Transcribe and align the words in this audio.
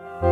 Oh, 0.00 0.27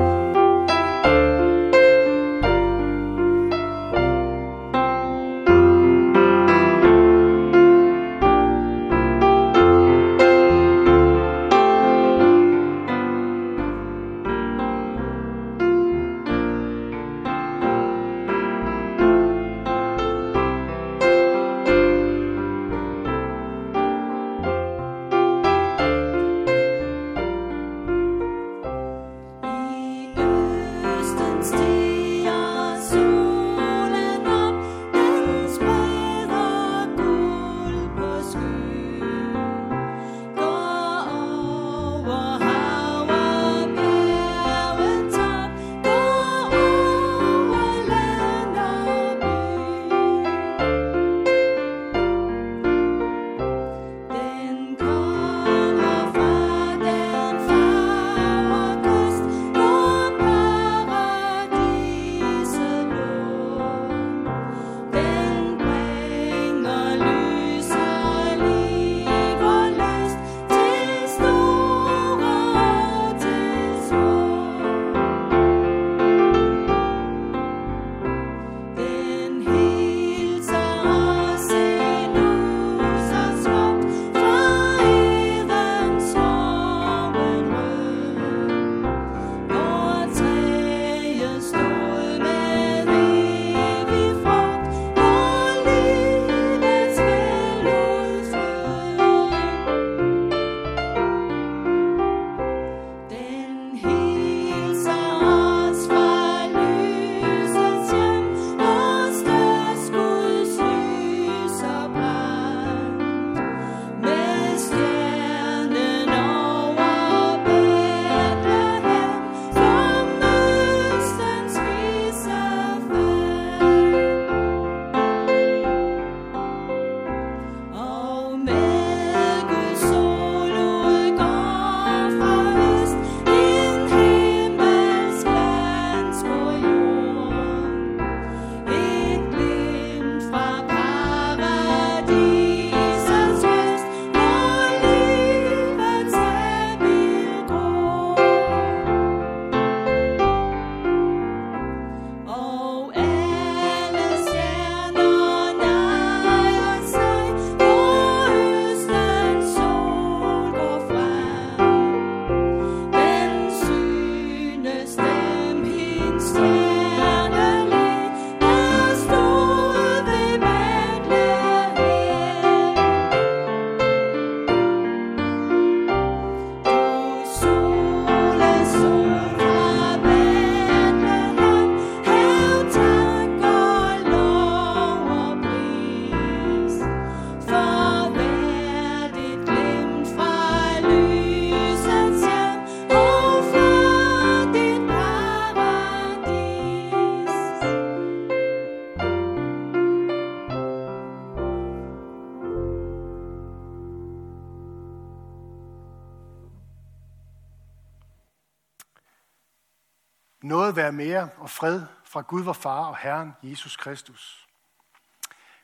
Noget 210.76 210.84
være 210.84 211.06
mere 211.06 211.28
og 211.36 211.50
fred 211.50 211.82
fra 212.04 212.20
Gud 212.20 212.42
vor 212.42 212.52
Far 212.52 212.84
og 212.84 212.96
Herren 212.96 213.32
Jesus 213.42 213.76
Kristus. 213.76 214.48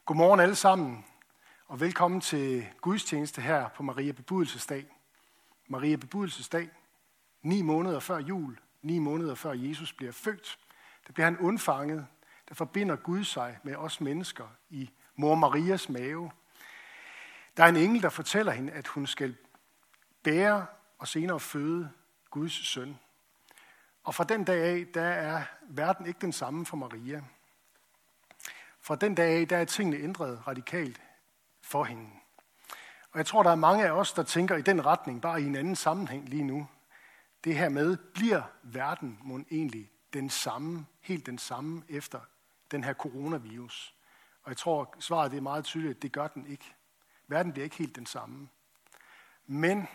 Godmorgen 0.04 0.40
alle 0.40 0.54
sammen, 0.54 1.04
og 1.68 1.80
velkommen 1.80 2.20
til 2.20 2.66
gudstjeneste 2.80 3.40
her 3.40 3.68
på 3.68 3.82
Maria 3.82 4.12
Bebudelsesdag. 4.12 4.86
Maria 5.68 5.96
Bebudelsesdag, 5.96 6.70
ni 7.42 7.62
måneder 7.62 8.00
før 8.00 8.18
jul, 8.18 8.58
ni 8.82 8.98
måneder 8.98 9.34
før 9.34 9.52
Jesus 9.52 9.92
bliver 9.92 10.12
født. 10.12 10.58
Der 11.06 11.12
bliver 11.12 11.24
han 11.24 11.38
undfanget, 11.38 12.06
der 12.48 12.54
forbinder 12.54 12.96
Gud 12.96 13.24
sig 13.24 13.58
med 13.62 13.76
os 13.76 14.00
mennesker 14.00 14.46
i 14.70 14.90
mor 15.16 15.34
Marias 15.34 15.88
mave. 15.88 16.30
Der 17.56 17.64
er 17.64 17.68
en 17.68 17.76
engel, 17.76 18.02
der 18.02 18.10
fortæller 18.10 18.52
hende, 18.52 18.72
at 18.72 18.86
hun 18.86 19.06
skal 19.06 19.36
bære 20.22 20.66
og 20.98 21.08
senere 21.08 21.40
føde 21.40 21.90
Guds 22.30 22.68
søn. 22.68 22.98
Og 24.04 24.14
fra 24.14 24.24
den 24.24 24.44
dag 24.44 24.62
af, 24.62 24.86
der 24.94 25.02
er 25.02 25.44
verden 25.68 26.06
ikke 26.06 26.20
den 26.20 26.32
samme 26.32 26.66
for 26.66 26.76
Maria. 26.76 27.22
Fra 28.80 28.96
den 28.96 29.14
dag 29.14 29.40
af, 29.40 29.48
der 29.48 29.56
er 29.56 29.64
tingene 29.64 29.96
ændret 29.96 30.46
radikalt 30.46 31.00
for 31.62 31.84
hende. 31.84 32.10
Og 33.12 33.18
jeg 33.18 33.26
tror, 33.26 33.42
der 33.42 33.50
er 33.50 33.54
mange 33.54 33.86
af 33.86 33.91
os, 33.91 34.12
der 34.12 34.22
tænker 34.22 34.56
i 34.56 34.62
den 34.62 34.86
retning, 34.86 35.22
bare 35.22 35.42
i 35.42 35.44
en 35.46 35.56
anden 35.56 35.76
sammenhæng 35.76 36.28
lige 36.28 36.44
nu. 36.44 36.68
Det 37.44 37.56
her 37.56 37.68
med, 37.68 37.96
bliver 37.96 38.42
verden 38.62 39.18
mon 39.22 39.47
egentlig 39.50 39.91
den 40.12 40.30
samme, 40.30 40.86
helt 41.00 41.27
den 41.27 41.38
samme 41.38 41.82
efter 41.88 42.21
den 42.71 42.84
her 42.84 42.94
coronavirus? 42.94 43.94
Og 44.42 44.50
jeg 44.50 44.56
tror, 44.56 44.94
svaret 44.98 45.30
det 45.30 45.36
er 45.36 45.42
meget 45.42 45.65
tydeligt, 45.65 45.97
at 45.97 46.03
det 46.03 46.12
gør 46.12 46.28
den 46.28 46.47
ikke. 46.47 46.74
Verden 47.28 47.53
bliver 47.53 47.65
ikke 47.65 47.77
helt 47.77 47.97
den 47.97 48.06
samme. 48.06 48.48
Men 49.47 49.88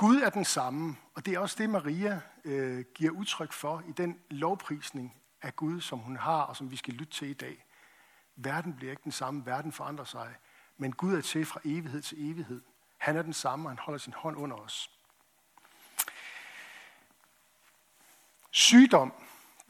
Gud 0.00 0.20
er 0.20 0.30
den 0.30 0.44
samme, 0.44 0.96
og 1.14 1.26
det 1.26 1.34
er 1.34 1.38
også 1.38 1.56
det, 1.58 1.70
Maria 1.70 2.20
øh, 2.44 2.84
giver 2.94 3.10
udtryk 3.10 3.52
for 3.52 3.82
i 3.88 3.92
den 3.92 4.20
lovprisning 4.30 5.16
af 5.42 5.56
Gud, 5.56 5.80
som 5.80 5.98
hun 5.98 6.16
har, 6.16 6.42
og 6.42 6.56
som 6.56 6.70
vi 6.70 6.76
skal 6.76 6.94
lytte 6.94 7.12
til 7.12 7.28
i 7.28 7.32
dag. 7.32 7.64
Verden 8.36 8.76
bliver 8.76 8.90
ikke 8.90 9.04
den 9.04 9.12
samme, 9.12 9.46
verden 9.46 9.72
forandrer 9.72 10.04
sig, 10.04 10.34
men 10.76 10.92
Gud 10.92 11.14
er 11.14 11.20
til 11.20 11.46
fra 11.46 11.60
evighed 11.64 12.02
til 12.02 12.30
evighed. 12.30 12.62
Han 12.98 13.16
er 13.16 13.22
den 13.22 13.32
samme, 13.32 13.66
og 13.66 13.70
han 13.70 13.78
holder 13.78 13.98
sin 13.98 14.12
hånd 14.12 14.36
under 14.36 14.56
os. 14.56 14.90
Sygdom, 18.50 19.12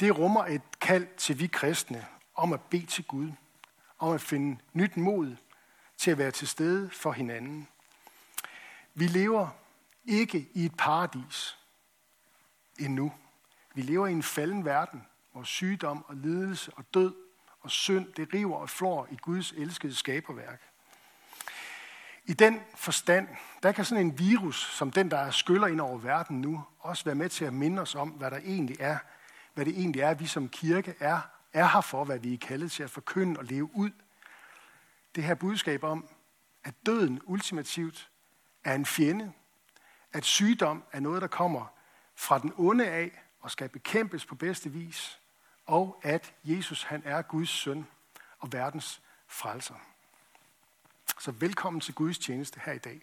det 0.01 0.19
rummer 0.19 0.45
et 0.45 0.81
kald 0.81 1.07
til 1.17 1.39
vi 1.39 1.47
kristne 1.47 2.07
om 2.35 2.53
at 2.53 2.61
bede 2.61 2.87
til 2.87 3.05
Gud, 3.05 3.33
om 3.99 4.13
at 4.13 4.21
finde 4.21 4.59
nyt 4.73 4.97
mod 4.97 5.37
til 5.97 6.11
at 6.11 6.19
være 6.19 6.31
til 6.31 6.49
stede 6.49 6.91
for 6.91 7.13
hinanden. 7.13 7.69
Vi 8.95 9.07
lever 9.07 9.60
ikke 10.11 10.49
i 10.53 10.65
et 10.65 10.77
paradis, 10.79 11.59
endnu. 12.79 13.13
Vi 13.75 13.83
lever 13.83 14.07
i 14.07 14.13
en 14.13 14.23
falden 14.23 14.65
verden, 14.65 15.07
hvor 15.33 15.43
sygdom 15.43 16.05
og 16.09 16.17
lidelse 16.17 16.73
og 16.77 16.85
død 16.95 17.15
og 17.61 17.71
synd, 17.71 18.13
det 18.13 18.35
river 18.35 18.57
og 18.57 18.71
flår 18.71 19.09
i 19.11 19.17
Guds 19.17 19.53
elskede 19.53 19.95
skaberværk. 19.95 20.61
I 22.25 22.33
den 22.33 22.61
forstand, 22.75 23.29
der 23.63 23.73
kan 23.73 23.85
sådan 23.85 24.07
en 24.07 24.19
virus, 24.19 24.57
som 24.77 24.91
den, 24.91 25.11
der 25.11 25.31
skyller 25.31 25.67
ind 25.67 25.81
over 25.81 25.99
verden 25.99 26.41
nu, 26.41 26.65
også 26.79 27.05
være 27.05 27.15
med 27.15 27.29
til 27.29 27.45
at 27.45 27.53
minde 27.53 27.83
os 27.83 27.95
om, 27.95 28.09
hvad 28.09 28.31
der 28.31 28.37
egentlig 28.37 28.77
er, 28.81 28.99
hvad 29.55 29.65
det 29.65 29.79
egentlig 29.79 30.03
er, 30.03 30.15
vi 30.15 30.27
som 30.27 30.49
kirke 30.49 30.95
er, 31.01 31.21
er 31.53 31.67
her 31.67 31.81
for, 31.81 32.05
hvad 32.05 32.19
vi 32.19 32.35
er 32.35 32.39
kaldet 32.39 32.73
til 32.73 32.83
at 32.83 32.91
forkynde 32.91 33.39
og 33.39 33.45
leve 33.45 33.71
ud. 33.75 33.91
Det 35.15 35.25
her 35.25 35.35
budskab 35.35 35.85
om, 35.85 36.09
at 36.65 36.75
døden 36.87 37.21
ultimativt 37.25 38.11
er 38.65 38.75
en 38.75 38.87
fjende, 38.87 39.33
at 40.13 40.25
sygdom 40.25 40.85
er 40.93 41.01
noget, 41.01 41.23
der 41.23 41.29
kommer 41.29 41.67
fra 42.15 42.39
den 42.39 42.53
onde 42.57 42.87
af 42.87 43.23
og 43.41 43.51
skal 43.51 43.69
bekæmpes 43.69 44.27
på 44.27 44.35
bedste 44.35 44.71
vis, 44.71 45.21
og 45.67 46.01
at 46.03 46.35
Jesus 46.45 46.83
han 46.83 47.03
er 47.05 47.23
Guds 47.23 47.49
søn 47.49 47.87
og 48.39 48.53
verdens 48.53 49.03
frelser. 49.29 49.75
Så 51.19 51.31
velkommen 51.31 51.81
til 51.81 51.95
Guds 51.95 52.19
tjeneste 52.19 52.61
her 52.65 52.73
i 52.73 52.79
dag. 52.79 53.01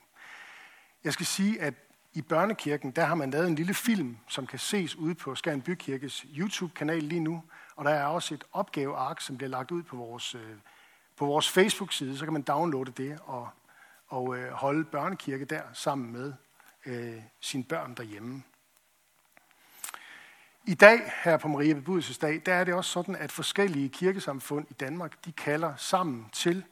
Jeg 1.04 1.13
skal 1.13 1.25
sige, 1.25 1.62
at 1.62 1.74
i 2.13 2.21
Børnekirken, 2.21 2.92
der 2.92 3.06
har 3.06 3.15
man 3.15 3.31
lavet 3.31 3.48
en 3.48 3.56
lille 3.56 3.74
film, 3.74 4.18
som 4.27 4.48
kan 4.48 4.59
ses 4.59 4.95
ude 4.95 5.15
på 5.15 5.36
Skjern 5.36 5.62
Bykirkes 5.62 6.25
YouTube-kanal 6.38 7.04
lige 7.04 7.19
nu. 7.19 7.44
Og 7.75 7.86
der 7.86 7.92
er 7.92 8.06
også 8.06 8.33
et 8.33 8.44
opgaveark, 8.54 9.21
som 9.21 9.38
bliver 9.38 9.50
lagt 9.50 9.71
ud 9.71 9.83
på 9.83 9.95
vores, 9.95 10.36
øh, 10.36 10.57
på 11.15 11.25
vores 11.25 11.50
Facebook-side. 11.50 12.18
Så 12.18 12.25
kan 12.25 12.33
man 12.33 12.42
downloade 12.42 12.92
det 12.92 13.19
og, 13.24 13.50
og 14.07 14.38
øh, 14.38 14.51
holde 14.51 14.83
børnekirke 14.86 15.45
der 15.45 15.62
sammen 15.74 16.12
med 16.12 16.33
øh, 16.87 17.21
sine 17.39 17.63
børn 17.63 17.93
derhjemme. 17.95 18.43
I 20.65 20.73
dag, 20.73 21.11
her 21.23 21.37
på 21.37 21.47
Maria 21.47 21.73
Bebudelsesdag, 21.73 22.41
der 22.45 22.53
er 22.53 22.63
det 22.63 22.73
også 22.73 22.91
sådan, 22.91 23.15
at 23.15 23.31
forskellige 23.31 23.89
kirkesamfund 23.89 24.67
i 24.69 24.73
Danmark, 24.73 25.25
de 25.25 25.31
kalder 25.31 25.75
sammen 25.75 26.29
til 26.33 26.63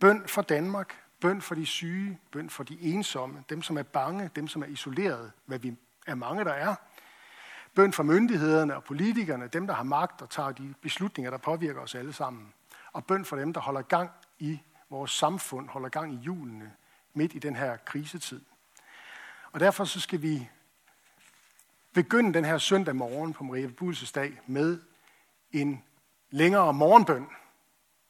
bøn 0.00 0.22
for 0.26 0.42
Danmark, 0.42 0.94
bøn 1.20 1.42
for 1.42 1.54
de 1.54 1.66
syge, 1.66 2.18
bøn 2.32 2.50
for 2.50 2.64
de 2.64 2.80
ensomme, 2.80 3.44
dem 3.50 3.62
som 3.62 3.78
er 3.78 3.82
bange, 3.82 4.30
dem 4.36 4.48
som 4.48 4.62
er 4.62 4.66
isoleret, 4.66 5.32
hvad 5.46 5.58
vi 5.58 5.76
er 6.06 6.14
mange, 6.14 6.44
der 6.44 6.52
er. 6.52 6.74
Bøn 7.74 7.92
for 7.92 8.02
myndighederne 8.02 8.76
og 8.76 8.84
politikerne, 8.84 9.48
dem 9.48 9.66
der 9.66 9.74
har 9.74 9.82
magt 9.82 10.22
og 10.22 10.30
tager 10.30 10.52
de 10.52 10.74
beslutninger, 10.82 11.30
der 11.30 11.38
påvirker 11.38 11.80
os 11.80 11.94
alle 11.94 12.12
sammen. 12.12 12.52
Og 12.92 13.04
bøn 13.04 13.24
for 13.24 13.36
dem, 13.36 13.52
der 13.52 13.60
holder 13.60 13.82
gang 13.82 14.10
i 14.38 14.60
vores 14.90 15.10
samfund, 15.10 15.68
holder 15.68 15.88
gang 15.88 16.12
i 16.12 16.16
julene 16.16 16.72
midt 17.14 17.34
i 17.34 17.38
den 17.38 17.56
her 17.56 17.76
krisetid. 17.76 18.40
Og 19.52 19.60
derfor 19.60 19.84
så 19.84 20.00
skal 20.00 20.22
vi 20.22 20.48
begynde 21.92 22.34
den 22.34 22.44
her 22.44 22.58
søndag 22.58 22.96
morgen 22.96 23.32
på 23.32 23.44
Maria 23.44 23.66
Bebudelsesdag 23.66 24.40
med 24.46 24.80
en 25.52 25.84
længere 26.30 26.72
morgenbøn. 26.72 27.26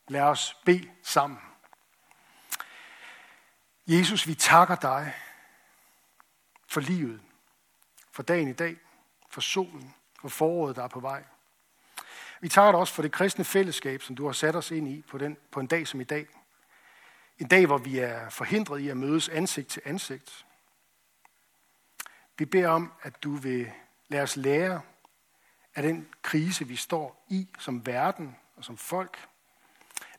Lad 0.08 0.20
os 0.20 0.56
bede 0.64 0.90
sammen. 1.02 1.38
Jesus, 3.86 4.26
vi 4.26 4.34
takker 4.34 4.74
dig 4.74 5.14
for 6.68 6.80
livet, 6.80 7.20
for 8.12 8.22
dagen 8.22 8.48
i 8.48 8.52
dag, 8.52 8.76
for 9.30 9.40
solen, 9.40 9.94
for 10.20 10.28
foråret, 10.28 10.76
der 10.76 10.82
er 10.82 10.88
på 10.88 11.00
vej. 11.00 11.24
Vi 12.40 12.48
takker 12.48 12.72
dig 12.72 12.80
også 12.80 12.94
for 12.94 13.02
det 13.02 13.12
kristne 13.12 13.44
fællesskab, 13.44 14.02
som 14.02 14.16
du 14.16 14.26
har 14.26 14.32
sat 14.32 14.56
os 14.56 14.70
ind 14.70 14.88
i 14.88 15.04
på, 15.08 15.18
den, 15.18 15.36
på 15.50 15.60
en 15.60 15.66
dag 15.66 15.86
som 15.86 16.00
i 16.00 16.04
dag. 16.04 16.26
En 17.38 17.48
dag, 17.48 17.66
hvor 17.66 17.78
vi 17.78 17.98
er 17.98 18.28
forhindret 18.28 18.80
i 18.80 18.88
at 18.88 18.96
mødes 18.96 19.28
ansigt 19.28 19.68
til 19.68 19.82
ansigt. 19.84 20.46
Vi 22.38 22.44
beder 22.44 22.68
om, 22.68 22.92
at 23.02 23.22
du 23.22 23.34
vil 23.34 23.72
lade 24.08 24.22
os 24.22 24.36
lære 24.36 24.80
af 25.74 25.82
den 25.82 26.08
krise, 26.22 26.66
vi 26.66 26.76
står 26.76 27.24
i 27.28 27.48
som 27.58 27.86
verden 27.86 28.36
og 28.56 28.64
som 28.64 28.76
folk. 28.76 29.28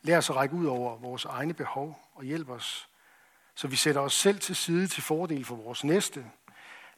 Lad 0.02 0.16
os 0.16 0.30
at 0.30 0.36
række 0.36 0.54
ud 0.54 0.66
over 0.66 0.96
vores 0.96 1.24
egne 1.24 1.54
behov 1.54 1.98
og 2.14 2.24
hjælpe 2.24 2.52
os, 2.52 2.88
så 3.54 3.68
vi 3.68 3.76
sætter 3.76 4.00
os 4.00 4.14
selv 4.14 4.40
til 4.40 4.56
side 4.56 4.86
til 4.86 5.02
fordel 5.02 5.44
for 5.44 5.56
vores 5.56 5.84
næste. 5.84 6.26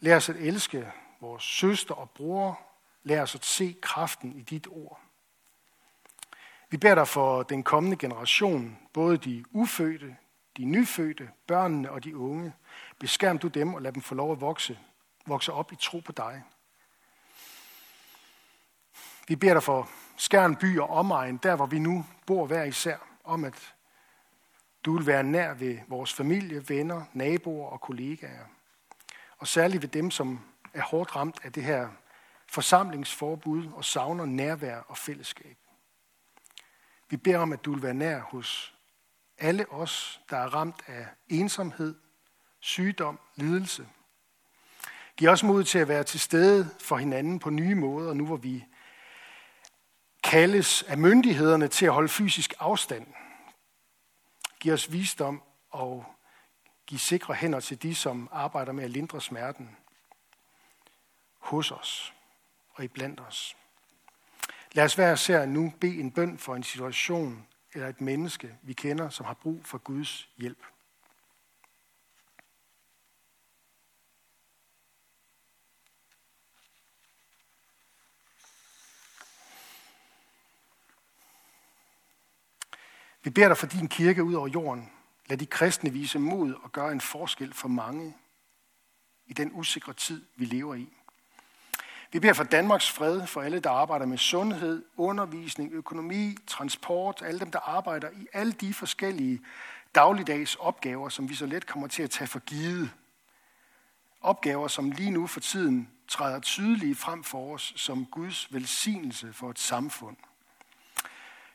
Lad 0.01 0.17
os 0.17 0.29
at 0.29 0.37
elske 0.37 0.93
vores 1.21 1.43
søster 1.45 1.95
og 1.95 2.11
bror. 2.11 2.61
Lad 3.03 3.21
os 3.21 3.35
at 3.35 3.45
se 3.45 3.77
kraften 3.83 4.33
i 4.33 4.43
dit 4.43 4.67
ord. 4.71 5.01
Vi 6.71 6.77
beder 6.77 6.95
dig 6.95 7.09
for 7.09 7.43
den 7.43 7.63
kommende 7.63 7.97
generation, 7.97 8.79
både 8.93 9.17
de 9.17 9.45
ufødte, 9.51 10.17
de 10.57 10.65
nyfødte, 10.65 11.31
børnene 11.47 11.91
og 11.91 12.05
de 12.05 12.17
unge. 12.17 12.53
Beskærm 12.99 13.39
du 13.39 13.49
dem 13.49 13.75
og 13.75 13.83
lad 13.83 13.93
dem 13.93 14.03
få 14.03 14.15
lov 14.15 14.33
at 14.33 14.41
vokse 14.41 14.79
vokser 15.27 15.53
op 15.53 15.73
i 15.73 15.77
tro 15.77 15.99
på 15.99 16.13
dig. 16.13 16.43
Vi 19.29 19.37
beder 19.37 19.55
dig 19.55 19.63
for 19.63 19.89
Skærn 20.17 20.57
by 20.57 20.79
og 20.79 20.91
omegn, 20.91 21.37
der 21.37 21.57
hvor 21.57 21.67
vi 21.67 21.79
nu 21.79 22.07
bor 22.27 22.47
hver 22.47 22.65
især, 22.65 22.97
om 23.25 23.45
at 23.45 23.75
du 24.85 24.97
vil 24.97 25.07
være 25.07 25.23
nær 25.23 25.55
ved 25.55 25.79
vores 25.89 26.13
familie, 26.15 26.69
venner, 26.69 27.05
naboer 27.13 27.71
og 27.71 27.81
kollegaer. 27.81 28.45
Og 29.39 29.47
særligt 29.47 29.83
ved 29.83 29.89
dem, 29.89 30.11
som 30.11 30.41
er 30.75 30.83
hårdt 30.83 31.17
ramt 31.17 31.41
af 31.45 31.53
det 31.53 31.65
her 31.65 31.89
forsamlingsforbud 32.47 33.73
og 33.73 33.85
savner 33.85 34.25
nærvær 34.25 34.77
og 34.77 34.99
fællesskab. 34.99 35.57
Vi 37.11 37.17
beder 37.17 37.39
om, 37.39 37.53
at 37.53 37.65
du 37.65 37.73
vil 37.73 37.83
være 37.83 37.95
nær 37.95 38.21
hos 38.21 38.75
alle 39.39 39.73
os, 39.73 40.21
der 40.31 40.37
er 40.37 40.55
ramt 40.55 40.83
af 40.87 41.07
ensomhed, 41.29 41.95
sygdom, 42.61 43.21
lidelse– 43.37 43.89
Giv 45.21 45.29
os 45.29 45.43
mod 45.43 45.65
til 45.65 45.79
at 45.79 45.89
være 45.89 46.05
til 46.05 46.21
stede 46.21 46.71
for 46.81 46.97
hinanden 46.97 47.39
på 47.39 47.51
nye 47.51 47.75
måder, 47.75 48.15
nu 48.15 48.27
hvor 48.27 48.37
vi 48.37 48.65
kaldes 50.25 50.83
af 50.83 50.99
myndighederne 50.99 51.69
til 51.69 51.87
at 51.87 51.93
holde 51.93 52.09
fysisk 52.09 52.55
afstand. 52.59 53.07
Giv 54.61 54.73
os 54.73 54.93
visdom 54.93 55.43
og 55.71 56.05
giv 56.87 56.99
sikre 56.99 57.35
hænder 57.35 57.61
til 57.61 57.83
de, 57.83 57.95
som 57.95 58.29
arbejder 58.33 58.73
med 58.73 58.85
at 58.85 58.91
lindre 58.91 59.21
smerten 59.21 59.77
hos 61.39 61.71
os 61.71 62.15
og 62.75 62.85
iblandt 62.85 63.21
os. 63.21 63.57
Lad 64.73 64.85
os 64.85 64.99
være 64.99 65.17
ser 65.17 65.47
nu 65.47 65.73
bede 65.81 66.01
en 66.01 66.11
bøn 66.11 66.39
for 66.39 66.55
en 66.55 66.63
situation 66.63 67.47
eller 67.75 67.89
et 67.89 68.01
menneske, 68.01 68.55
vi 68.63 68.73
kender, 68.73 69.09
som 69.09 69.27
har 69.27 69.35
brug 69.35 69.61
for 69.65 69.79
Guds 69.79 70.29
hjælp. 70.37 70.65
Vi 83.23 83.31
beder 83.31 83.49
dig 83.49 83.57
for 83.57 83.67
din 83.67 83.89
kirke 83.89 84.25
ud 84.25 84.35
over 84.35 84.49
jorden. 84.49 84.91
Lad 85.27 85.39
de 85.39 85.47
kristne 85.47 85.93
vise 85.93 86.19
mod 86.19 86.55
og 86.63 86.73
gøre 86.73 86.93
en 86.93 87.01
forskel 87.01 87.55
for 87.55 87.69
mange 87.69 88.17
i 89.27 89.33
den 89.33 89.51
usikre 89.55 89.93
tid, 89.93 90.25
vi 90.37 90.45
lever 90.45 90.75
i. 90.75 90.89
Vi 92.13 92.21
beder 92.21 92.33
for 92.33 92.45
Danmarks 92.45 92.91
fred, 92.91 93.27
for 93.27 93.43
alle, 93.43 93.61
der 93.61 93.71
arbejder 93.71 94.07
med 94.07 94.19
sundhed, 94.19 94.85
undervisning, 94.97 95.73
økonomi, 95.73 96.37
transport, 96.47 97.23
alle 97.25 97.41
dem, 97.41 97.51
der 97.51 97.59
arbejder 97.59 98.11
i 98.11 98.27
alle 98.33 98.53
de 98.53 98.75
forskellige 98.75 99.41
dagligdags 99.95 100.55
opgaver, 100.55 101.09
som 101.09 101.29
vi 101.29 101.35
så 101.35 101.47
let 101.47 101.67
kommer 101.67 101.89
til 101.89 102.03
at 102.03 102.11
tage 102.11 102.29
for 102.29 102.39
givet. 102.39 102.91
Opgaver, 104.21 104.69
som 104.69 104.91
lige 104.91 105.11
nu 105.11 105.27
for 105.27 105.41
tiden 105.41 105.91
træder 106.09 106.41
tydeligt 106.41 106.99
frem 106.99 107.25
for 107.25 107.55
os 107.55 107.73
som 107.77 108.07
Guds 108.07 108.53
velsignelse 108.53 109.33
for 109.33 109.51
et 109.51 109.59
samfund. 109.59 110.17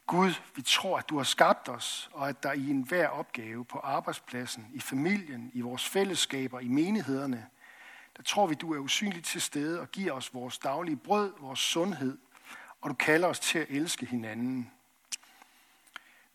Gud, 0.08 0.34
vi 0.56 0.62
tror, 0.62 0.98
at 0.98 1.10
du 1.10 1.18
har 1.18 1.24
skabt 1.24 1.70
os, 1.70 2.10
og 2.14 2.30
at 2.30 2.44
der 2.44 2.54
i 2.54 2.70
enhver 2.70 3.08
opgave 3.08 3.66
på 3.66 3.80
arbejdspladsen, 3.80 4.68
i 4.74 4.80
familien, 4.80 5.52
i 5.54 5.62
vores 5.62 5.90
fællesskaber, 5.90 6.60
i 6.60 6.68
menighederne, 6.68 7.48
der 8.18 8.24
tror 8.24 8.48
vi, 8.48 8.56
du 8.56 8.74
er 8.74 8.80
usynligt 8.80 9.26
til 9.26 9.42
stede 9.42 9.82
og 9.82 9.92
giver 9.92 10.12
os 10.12 10.34
vores 10.34 10.58
daglige 10.58 10.98
brød, 10.98 11.34
vores 11.40 11.60
sundhed, 11.60 12.18
og 12.82 12.90
du 12.90 12.96
kalder 12.96 13.28
os 13.28 13.40
til 13.40 13.60
at 13.60 13.68
elske 13.70 14.06
hinanden. 14.06 14.72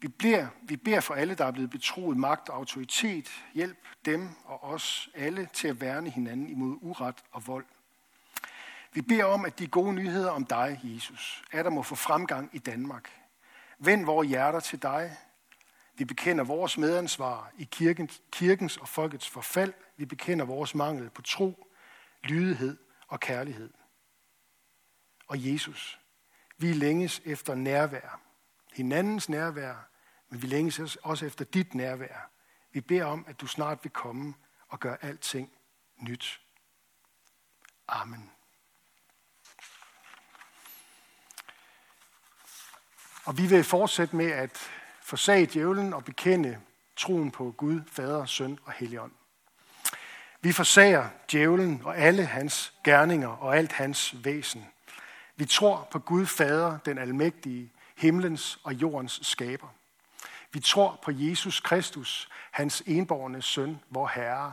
Vi 0.00 0.08
bliver, 0.08 0.46
vi 0.62 0.76
beder 0.76 1.00
for 1.00 1.14
alle, 1.14 1.34
der 1.34 1.44
er 1.44 1.50
blevet 1.50 1.70
betroet 1.70 2.16
magt 2.16 2.48
og 2.48 2.56
autoritet. 2.56 3.44
Hjælp 3.54 3.78
dem 4.04 4.28
og 4.44 4.64
os 4.64 5.08
alle 5.14 5.48
til 5.52 5.68
at 5.68 5.80
værne 5.80 6.10
hinanden 6.10 6.48
imod 6.48 6.78
uret 6.80 7.16
og 7.32 7.46
vold. 7.46 7.64
Vi 8.92 9.02
beder 9.02 9.24
om, 9.24 9.44
at 9.44 9.58
de 9.58 9.66
gode 9.66 9.92
nyheder 9.92 10.30
om 10.30 10.44
dig, 10.44 10.80
Jesus, 10.84 11.44
er 11.52 11.62
der 11.62 11.70
må 11.70 11.82
få 11.82 11.94
fremgang 11.94 12.50
i 12.52 12.58
Danmark. 12.58 13.10
Vend 13.82 14.04
vores 14.04 14.28
hjerter 14.28 14.60
til 14.60 14.82
dig. 14.82 15.16
Vi 15.94 16.04
bekender 16.04 16.44
vores 16.44 16.78
medansvar 16.78 17.52
i 17.58 17.64
kirkens, 17.64 18.22
kirkens 18.32 18.76
og 18.76 18.88
folkets 18.88 19.28
forfald. 19.28 19.72
Vi 19.96 20.04
bekender 20.04 20.44
vores 20.44 20.74
mangel 20.74 21.10
på 21.10 21.22
tro, 21.22 21.66
lydighed 22.22 22.76
og 23.08 23.20
kærlighed. 23.20 23.70
Og 25.26 25.52
Jesus, 25.52 26.00
vi 26.58 26.72
længes 26.72 27.22
efter 27.24 27.54
nærvær. 27.54 28.20
Hinandens 28.72 29.28
nærvær, 29.28 29.88
men 30.28 30.42
vi 30.42 30.46
længes 30.46 30.96
også 30.96 31.26
efter 31.26 31.44
dit 31.44 31.74
nærvær. 31.74 32.30
Vi 32.72 32.80
beder 32.80 33.04
om, 33.04 33.24
at 33.28 33.40
du 33.40 33.46
snart 33.46 33.78
vil 33.82 33.92
komme 33.92 34.34
og 34.68 34.80
gøre 34.80 35.04
alting 35.04 35.52
nyt. 35.96 36.40
Amen. 37.88 38.30
Og 43.24 43.38
vi 43.38 43.46
vil 43.46 43.64
fortsætte 43.64 44.16
med 44.16 44.30
at 44.30 44.58
forsage 45.02 45.46
djævlen 45.46 45.94
og 45.94 46.04
bekende 46.04 46.60
troen 46.96 47.30
på 47.30 47.54
Gud, 47.56 47.80
Fader, 47.92 48.26
Søn 48.26 48.58
og 48.64 48.72
Helligånd. 48.72 49.12
Vi 50.40 50.52
forsager 50.52 51.08
djævlen 51.32 51.82
og 51.84 51.98
alle 51.98 52.24
hans 52.24 52.72
gerninger 52.84 53.28
og 53.28 53.56
alt 53.56 53.72
hans 53.72 54.24
væsen. 54.24 54.66
Vi 55.36 55.44
tror 55.44 55.88
på 55.90 55.98
Gud 55.98 56.26
Fader, 56.26 56.78
den 56.78 56.98
almægtige, 56.98 57.72
himlens 57.96 58.60
og 58.64 58.74
jordens 58.74 59.20
skaber. 59.22 59.68
Vi 60.52 60.60
tror 60.60 60.98
på 61.02 61.10
Jesus 61.14 61.60
Kristus, 61.60 62.28
hans 62.50 62.82
enborgne 62.86 63.42
søn, 63.42 63.80
vor 63.90 64.10
Herre, 64.14 64.52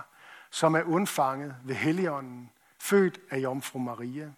som 0.52 0.76
er 0.76 0.84
undfanget 0.84 1.56
ved 1.64 1.76
Helligånden, 1.76 2.52
født 2.80 3.20
af 3.30 3.38
Jomfru 3.38 3.80
Maria, 3.80 4.32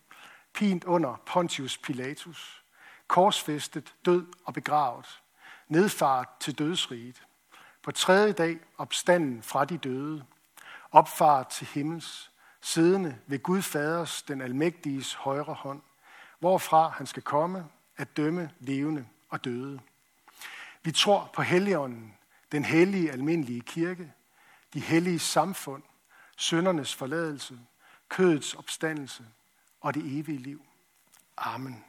pint 0.54 0.84
under 0.84 1.22
Pontius 1.26 1.78
Pilatus, 1.78 2.64
korsfæstet, 3.10 3.94
død 4.06 4.26
og 4.46 4.54
begravet, 4.54 5.22
nedfart 5.68 6.30
til 6.40 6.60
dødsriget, 6.60 7.24
på 7.84 7.92
tredje 7.92 8.32
dag 8.32 8.60
opstanden 8.78 9.44
fra 9.44 9.66
de 9.66 9.78
døde, 9.78 10.26
opfart 10.92 11.48
til 11.48 11.68
himmels, 11.68 12.32
siddende 12.62 13.18
ved 13.28 13.44
Gud 13.44 13.62
Faders, 13.62 14.22
den 14.22 14.42
almægtiges 14.42 15.14
højre 15.14 15.54
hånd, 15.54 15.82
hvorfra 16.40 16.90
han 16.90 17.08
skal 17.08 17.24
komme 17.24 17.66
at 17.98 18.18
dømme 18.18 18.52
levende 18.60 19.06
og 19.30 19.46
døde. 19.46 19.80
Vi 20.84 20.92
tror 20.92 21.30
på 21.34 21.42
Helligånden, 21.42 22.18
den 22.52 22.66
hellige 22.66 23.12
almindelige 23.12 23.62
kirke, 23.62 24.14
de 24.74 24.80
hellige 24.80 25.20
samfund, 25.20 25.84
søndernes 26.38 26.96
forladelse, 26.96 27.60
kødets 28.10 28.54
opstandelse 28.54 29.26
og 29.82 29.94
det 29.94 30.20
evige 30.20 30.38
liv. 30.38 30.66
Amen. 31.38 31.86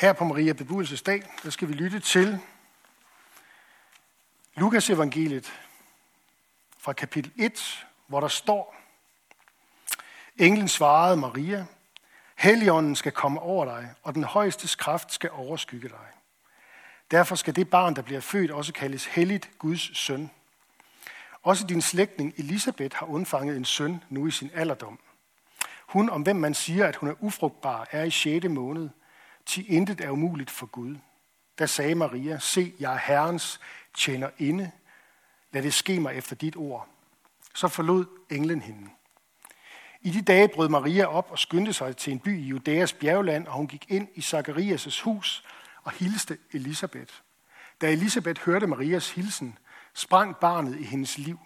Her 0.00 0.12
på 0.12 0.24
Maria 0.24 0.52
Bebudelsesdag, 0.52 1.22
der 1.42 1.50
skal 1.50 1.68
vi 1.68 1.72
lytte 1.72 2.00
til 2.00 2.38
Lukas 4.54 4.90
evangeliet 4.90 5.52
fra 6.78 6.92
kapitel 6.92 7.32
1, 7.36 7.86
hvor 8.06 8.20
der 8.20 8.28
står, 8.28 8.76
Englen 10.36 10.68
svarede 10.68 11.16
Maria, 11.16 11.66
Helligånden 12.36 12.96
skal 12.96 13.12
komme 13.12 13.40
over 13.40 13.64
dig, 13.64 13.94
og 14.02 14.14
den 14.14 14.24
højeste 14.24 14.76
kraft 14.78 15.12
skal 15.12 15.30
overskygge 15.30 15.88
dig. 15.88 16.06
Derfor 17.10 17.34
skal 17.34 17.56
det 17.56 17.70
barn, 17.70 17.96
der 17.96 18.02
bliver 18.02 18.20
født, 18.20 18.50
også 18.50 18.72
kaldes 18.72 19.06
helligt 19.06 19.50
Guds 19.58 19.98
søn. 19.98 20.30
Også 21.42 21.66
din 21.66 21.82
slægtning 21.82 22.34
Elisabeth 22.36 22.96
har 22.96 23.06
undfanget 23.06 23.56
en 23.56 23.64
søn 23.64 24.04
nu 24.08 24.26
i 24.26 24.30
sin 24.30 24.50
alderdom. 24.54 24.98
Hun, 25.86 26.10
om 26.10 26.22
hvem 26.22 26.36
man 26.36 26.54
siger, 26.54 26.86
at 26.86 26.96
hun 26.96 27.08
er 27.08 27.14
ufrugtbar, 27.20 27.88
er 27.90 28.04
i 28.04 28.10
6. 28.10 28.48
måned, 28.48 28.88
til 29.46 29.72
intet 29.72 30.00
er 30.00 30.10
umuligt 30.10 30.50
for 30.50 30.66
Gud. 30.66 30.96
Da 31.58 31.66
sagde 31.66 31.94
Maria, 31.94 32.38
se, 32.38 32.72
jeg 32.80 32.94
er 32.94 32.98
Herrens 32.98 33.60
tjener 33.96 34.30
inde. 34.38 34.70
Lad 35.52 35.62
det 35.62 35.74
ske 35.74 36.00
mig 36.00 36.14
efter 36.14 36.36
dit 36.36 36.56
ord. 36.56 36.88
Så 37.54 37.68
forlod 37.68 38.06
englen 38.30 38.62
hende. 38.62 38.90
I 40.00 40.10
de 40.10 40.22
dage 40.22 40.48
brød 40.48 40.68
Maria 40.68 41.04
op 41.04 41.30
og 41.30 41.38
skyndte 41.38 41.72
sig 41.72 41.96
til 41.96 42.12
en 42.12 42.18
by 42.18 42.40
i 42.40 42.46
Judæas 42.46 42.92
bjergland, 42.92 43.46
og 43.46 43.52
hun 43.52 43.66
gik 43.66 43.86
ind 43.88 44.08
i 44.14 44.20
Zakarias' 44.20 45.04
hus 45.04 45.44
og 45.82 45.92
hilste 45.92 46.38
Elisabeth. 46.52 47.14
Da 47.80 47.92
Elisabeth 47.92 48.40
hørte 48.40 48.66
Marias 48.66 49.10
hilsen, 49.10 49.58
sprang 49.94 50.36
barnet 50.36 50.80
i 50.80 50.82
hendes 50.82 51.18
liv. 51.18 51.38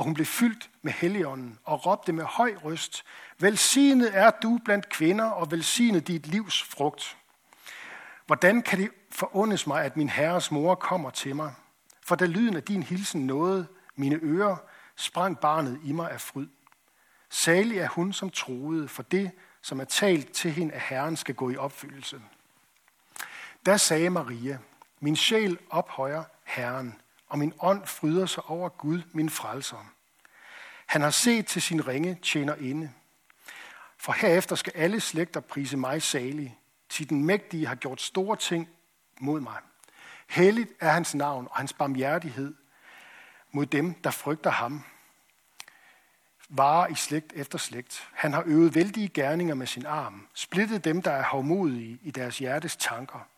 Og 0.00 0.04
hun 0.04 0.14
blev 0.14 0.26
fyldt 0.26 0.70
med 0.82 0.92
helligånden 0.92 1.58
og 1.64 1.86
råbte 1.86 2.12
med 2.12 2.24
høj 2.24 2.54
røst, 2.64 3.04
Velsignet 3.38 4.16
er 4.16 4.30
du 4.42 4.60
blandt 4.64 4.88
kvinder, 4.88 5.24
og 5.24 5.50
velsignet 5.50 6.06
dit 6.06 6.26
livs 6.26 6.62
frugt. 6.62 7.16
Hvordan 8.26 8.62
kan 8.62 8.78
det 8.78 8.90
forundes 9.10 9.66
mig, 9.66 9.84
at 9.84 9.96
min 9.96 10.08
herres 10.08 10.50
mor 10.50 10.74
kommer 10.74 11.10
til 11.10 11.36
mig? 11.36 11.54
For 12.02 12.14
da 12.14 12.26
lyden 12.26 12.56
af 12.56 12.62
din 12.62 12.82
hilsen 12.82 13.26
nåede 13.26 13.66
mine 13.96 14.18
ører, 14.22 14.56
sprang 14.96 15.38
barnet 15.38 15.80
i 15.84 15.92
mig 15.92 16.10
af 16.10 16.20
fryd. 16.20 16.48
Salig 17.30 17.78
er 17.78 17.88
hun, 17.88 18.12
som 18.12 18.30
troede, 18.30 18.88
for 18.88 19.02
det, 19.02 19.30
som 19.62 19.80
er 19.80 19.84
talt 19.84 20.32
til 20.32 20.50
hende 20.50 20.74
af 20.74 20.80
Herren, 20.80 21.16
skal 21.16 21.34
gå 21.34 21.50
i 21.50 21.56
opfyldelse. 21.56 22.20
Da 23.66 23.76
sagde 23.76 24.10
Maria, 24.10 24.58
min 25.00 25.16
sjæl 25.16 25.58
ophøjer 25.70 26.24
Herren, 26.44 27.00
og 27.30 27.38
min 27.38 27.52
ånd 27.60 27.86
fryder 27.86 28.26
sig 28.26 28.44
over 28.44 28.68
Gud, 28.68 29.02
min 29.12 29.30
frelser. 29.30 29.92
Han 30.86 31.00
har 31.00 31.10
set 31.10 31.46
til 31.46 31.62
sin 31.62 31.88
ringe 31.88 32.18
tjener 32.22 32.54
inde. 32.54 32.92
For 33.98 34.12
herefter 34.12 34.56
skal 34.56 34.72
alle 34.76 35.00
slægter 35.00 35.40
prise 35.40 35.76
mig 35.76 36.02
salig, 36.02 36.58
til 36.88 37.10
den 37.10 37.24
mægtige 37.24 37.66
har 37.66 37.74
gjort 37.74 38.00
store 38.00 38.36
ting 38.36 38.68
mod 39.20 39.40
mig. 39.40 39.58
Helligt 40.28 40.70
er 40.80 40.90
hans 40.90 41.14
navn 41.14 41.48
og 41.50 41.56
hans 41.56 41.72
barmhjertighed 41.72 42.54
mod 43.52 43.66
dem, 43.66 43.94
der 43.94 44.10
frygter 44.10 44.50
ham 44.50 44.84
varer 46.50 46.86
i 46.86 46.94
slægt 46.94 47.32
efter 47.32 47.58
slægt. 47.58 48.08
Han 48.12 48.32
har 48.32 48.42
øvet 48.46 48.74
vældige 48.74 49.08
gerninger 49.08 49.54
med 49.54 49.66
sin 49.66 49.86
arm, 49.86 50.26
splittet 50.34 50.84
dem, 50.84 51.02
der 51.02 51.10
er 51.10 51.22
hovmodige 51.22 51.98
i 52.02 52.10
deres 52.10 52.38
hjertes 52.38 52.76
tanker. 52.76 53.28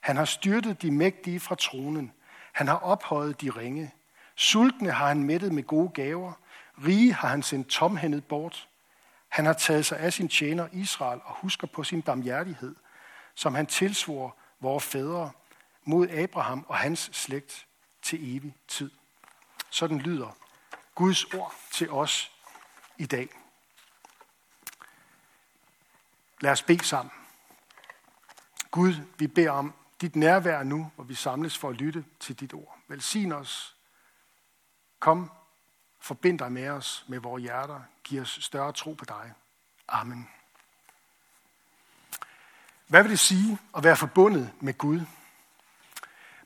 Han 0.00 0.16
har 0.16 0.24
styrtet 0.24 0.82
de 0.82 0.90
mægtige 0.90 1.40
fra 1.40 1.54
tronen. 1.54 2.12
Han 2.52 2.68
har 2.68 2.76
ophøjet 2.76 3.40
de 3.40 3.50
ringe. 3.50 3.94
Sultne 4.34 4.90
har 4.90 5.08
han 5.08 5.24
mættet 5.24 5.52
med 5.52 5.62
gode 5.62 5.88
gaver. 5.88 6.32
Rige 6.84 7.14
har 7.14 7.28
han 7.28 7.42
sendt 7.42 7.68
tomhændet 7.68 8.24
bort. 8.24 8.68
Han 9.28 9.46
har 9.46 9.52
taget 9.52 9.86
sig 9.86 9.98
af 9.98 10.12
sin 10.12 10.28
tjener 10.28 10.68
Israel 10.72 11.20
og 11.24 11.34
husker 11.34 11.66
på 11.66 11.84
sin 11.84 12.02
barmhjertighed, 12.02 12.76
som 13.34 13.54
han 13.54 13.66
tilsvor 13.66 14.36
vores 14.60 14.84
fædre 14.84 15.30
mod 15.84 16.08
Abraham 16.10 16.66
og 16.68 16.76
hans 16.76 17.10
slægt 17.12 17.66
til 18.02 18.36
evig 18.36 18.56
tid. 18.68 18.90
Sådan 19.70 19.98
lyder 19.98 20.36
Guds 20.94 21.24
ord 21.24 21.54
til 21.72 21.90
os 21.90 22.32
i 22.98 23.06
dag. 23.06 23.28
Lad 26.40 26.52
os 26.52 26.62
bede 26.62 26.84
sammen. 26.84 27.12
Gud, 28.70 28.94
vi 29.18 29.26
beder 29.26 29.50
om 29.50 29.74
dit 30.00 30.16
nærvær 30.16 30.62
nu, 30.62 30.90
hvor 30.94 31.04
vi 31.04 31.14
samles 31.14 31.58
for 31.58 31.68
at 31.68 31.76
lytte 31.76 32.04
til 32.20 32.40
dit 32.40 32.54
ord. 32.54 32.78
Velsign 32.88 33.32
os. 33.32 33.76
Kom, 34.98 35.30
forbind 36.00 36.38
dig 36.38 36.52
med 36.52 36.68
os, 36.68 37.04
med 37.08 37.18
vores 37.18 37.42
hjerter. 37.42 37.80
Giv 38.04 38.20
os 38.20 38.38
større 38.40 38.72
tro 38.72 38.92
på 38.92 39.04
dig. 39.04 39.32
Amen. 39.88 40.30
Hvad 42.86 43.02
vil 43.02 43.10
det 43.10 43.18
sige 43.18 43.58
at 43.76 43.84
være 43.84 43.96
forbundet 43.96 44.52
med 44.60 44.78
Gud? 44.78 45.00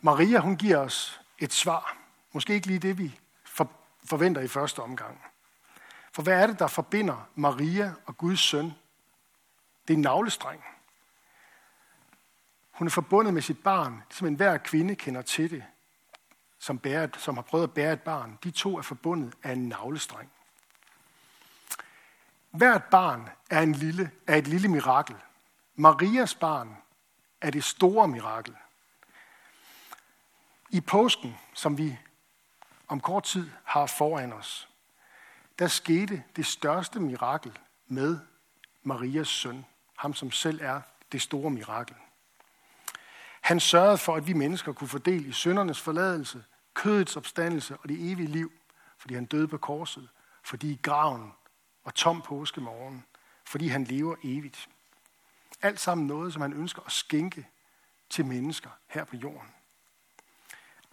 Maria, 0.01 0.39
hun 0.39 0.57
giver 0.57 0.79
os 0.79 1.21
et 1.39 1.53
svar. 1.53 1.97
Måske 2.33 2.55
ikke 2.55 2.67
lige 2.67 2.79
det, 2.79 2.99
vi 2.99 3.21
forventer 4.05 4.41
i 4.41 4.49
første 4.49 4.81
omgang. 4.81 5.25
For 6.13 6.23
hvad 6.23 6.43
er 6.43 6.47
det, 6.47 6.59
der 6.59 6.67
forbinder 6.67 7.29
Maria 7.35 7.95
og 8.07 8.19
Guds 8.19 8.41
søn? 8.41 8.73
Det 9.89 9.95
er 9.95 9.99
navlestrengen. 9.99 10.74
Hun 12.75 12.87
er 12.87 12.91
forbundet 12.91 13.35
med 13.35 13.43
sit 13.43 13.63
barn, 13.63 14.03
som 14.11 14.27
enhver 14.27 14.57
kvinde 14.57 14.95
kender 14.95 15.23
til 15.23 15.51
det, 15.51 15.65
som, 16.59 16.79
bærer, 16.79 17.09
som 17.19 17.35
har 17.35 17.43
prøvet 17.43 17.65
at 17.65 17.75
bære 17.75 17.93
et 17.93 18.01
barn. 18.01 18.39
De 18.45 18.51
to 18.51 18.79
er 18.79 18.83
forbundet 18.83 19.35
af 19.43 19.53
en 19.53 19.69
navlestreng. 19.69 20.31
Hvert 22.51 22.85
barn 22.85 23.29
er, 23.51 23.61
en 23.61 23.73
lille, 23.73 24.11
er 24.27 24.37
et 24.37 24.47
lille 24.47 24.69
mirakel. 24.69 25.17
Marias 25.75 26.35
barn 26.35 26.77
er 27.41 27.51
det 27.51 27.65
store 27.65 28.09
mirakel. 28.09 28.55
I 30.71 30.81
påsken, 30.81 31.37
som 31.55 31.79
vi 31.79 31.99
om 32.89 33.01
kort 33.01 33.25
tid 33.25 33.51
har 33.65 33.87
foran 33.87 34.33
os, 34.33 34.69
der 35.59 35.67
skete 35.67 36.23
det 36.37 36.47
største 36.47 37.01
mirakel 37.01 37.59
med 37.87 38.19
Marias 38.83 39.29
søn, 39.29 39.65
ham 39.97 40.15
som 40.15 40.31
selv 40.31 40.61
er 40.63 40.81
det 41.13 41.23
store 41.23 41.51
mirakel. 41.51 41.97
Han 43.45 43.61
sørgede 43.61 43.99
for, 43.99 44.17
at 44.17 44.27
vi 44.27 44.33
mennesker 44.33 44.73
kunne 44.73 44.89
få 44.89 44.99
del 44.99 45.27
i 45.27 45.33
søndernes 45.33 45.81
forladelse, 45.81 46.45
kødets 46.75 47.17
opstandelse 47.17 47.77
og 47.77 47.89
det 47.89 48.13
evige 48.13 48.29
liv, 48.29 48.53
fordi 48.99 49.15
han 49.15 49.25
døde 49.25 49.49
på 49.49 49.59
korset, 49.59 50.09
fordi 50.43 50.81
graven 50.83 51.33
var 51.85 51.91
tom 51.91 52.23
påskemorgen, 52.23 53.05
fordi 53.45 53.69
han 53.69 53.85
lever 53.85 54.17
evigt. 54.25 54.69
Alt 55.63 55.81
sammen 55.81 56.07
noget, 56.07 56.33
som 56.33 56.43
han 56.43 56.53
ønsker 56.53 56.83
at 56.87 56.93
skænke 56.93 57.47
til 58.11 58.27
mennesker 58.27 58.71
her 58.87 59.05
på 59.05 59.17
jorden. 59.17 59.49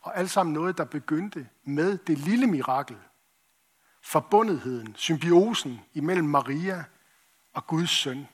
Og 0.02 0.18
alt 0.18 0.32
sammen 0.32 0.54
noget, 0.54 0.78
der 0.78 0.86
begyndte 0.86 1.50
med 1.64 1.98
det 1.98 2.18
lille 2.18 2.48
mirakel, 2.48 2.98
forbundetheden, 4.02 4.96
symbiosen 4.96 5.82
imellem 5.94 6.28
Maria 6.28 6.84
og 7.54 7.68
Guds 7.68 7.90
søn 7.90 8.28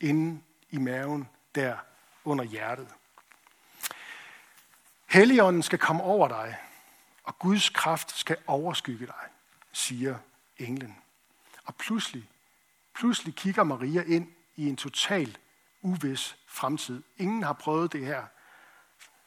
inde 0.00 0.40
i 0.70 0.78
maven 0.78 1.28
der 1.54 1.76
under 2.24 2.44
hjertet. 2.44 2.88
Helligånden 5.08 5.62
skal 5.62 5.78
komme 5.78 6.02
over 6.02 6.28
dig, 6.28 6.56
og 7.24 7.38
Guds 7.38 7.68
kraft 7.68 8.18
skal 8.18 8.36
overskygge 8.46 9.06
dig. 9.06 9.24
siger 9.72 10.18
englen. 10.56 10.98
Og 11.64 11.74
pludselig, 11.74 12.28
pludselig 12.94 13.34
kigger 13.34 13.62
Maria 13.62 14.02
ind 14.02 14.32
i 14.56 14.68
en 14.68 14.76
total 14.76 15.38
uvis 15.82 16.36
fremtid. 16.46 17.02
Ingen 17.16 17.42
har 17.42 17.52
prøvet 17.52 17.92
det 17.92 18.06
her, 18.06 18.24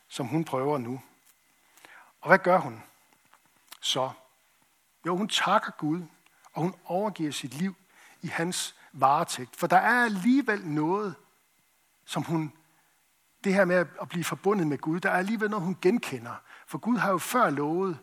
som 0.08 0.28
hun 0.28 0.44
prøver 0.44 0.78
nu. 0.78 1.02
Og 2.22 2.28
hvad 2.28 2.40
gør 2.40 2.58
hun 2.58 2.84
så? 3.82 4.12
Jo, 5.06 5.18
hun 5.18 5.30
takker 5.30 5.72
Gud, 5.72 6.02
og 6.54 6.62
hun 6.62 6.76
overgiver 6.86 7.32
sit 7.32 7.54
liv 7.54 7.76
i 8.22 8.28
hans 8.28 8.76
varetægt. 8.94 9.56
For 9.56 9.68
der 9.68 9.78
er 9.78 10.06
alligevel 10.06 10.68
noget, 10.68 11.16
som 12.06 12.24
hun, 12.24 12.54
det 13.44 13.54
her 13.54 13.66
med 13.66 13.86
at 14.02 14.10
blive 14.10 14.24
forbundet 14.24 14.68
med 14.68 14.78
Gud, 14.78 15.00
der 15.00 15.10
er 15.10 15.18
alligevel 15.18 15.50
noget, 15.50 15.66
hun 15.66 15.78
genkender. 15.82 16.36
For 16.68 16.78
Gud 16.78 16.98
har 16.98 17.12
jo 17.12 17.18
før 17.18 17.50
lovet 17.50 18.00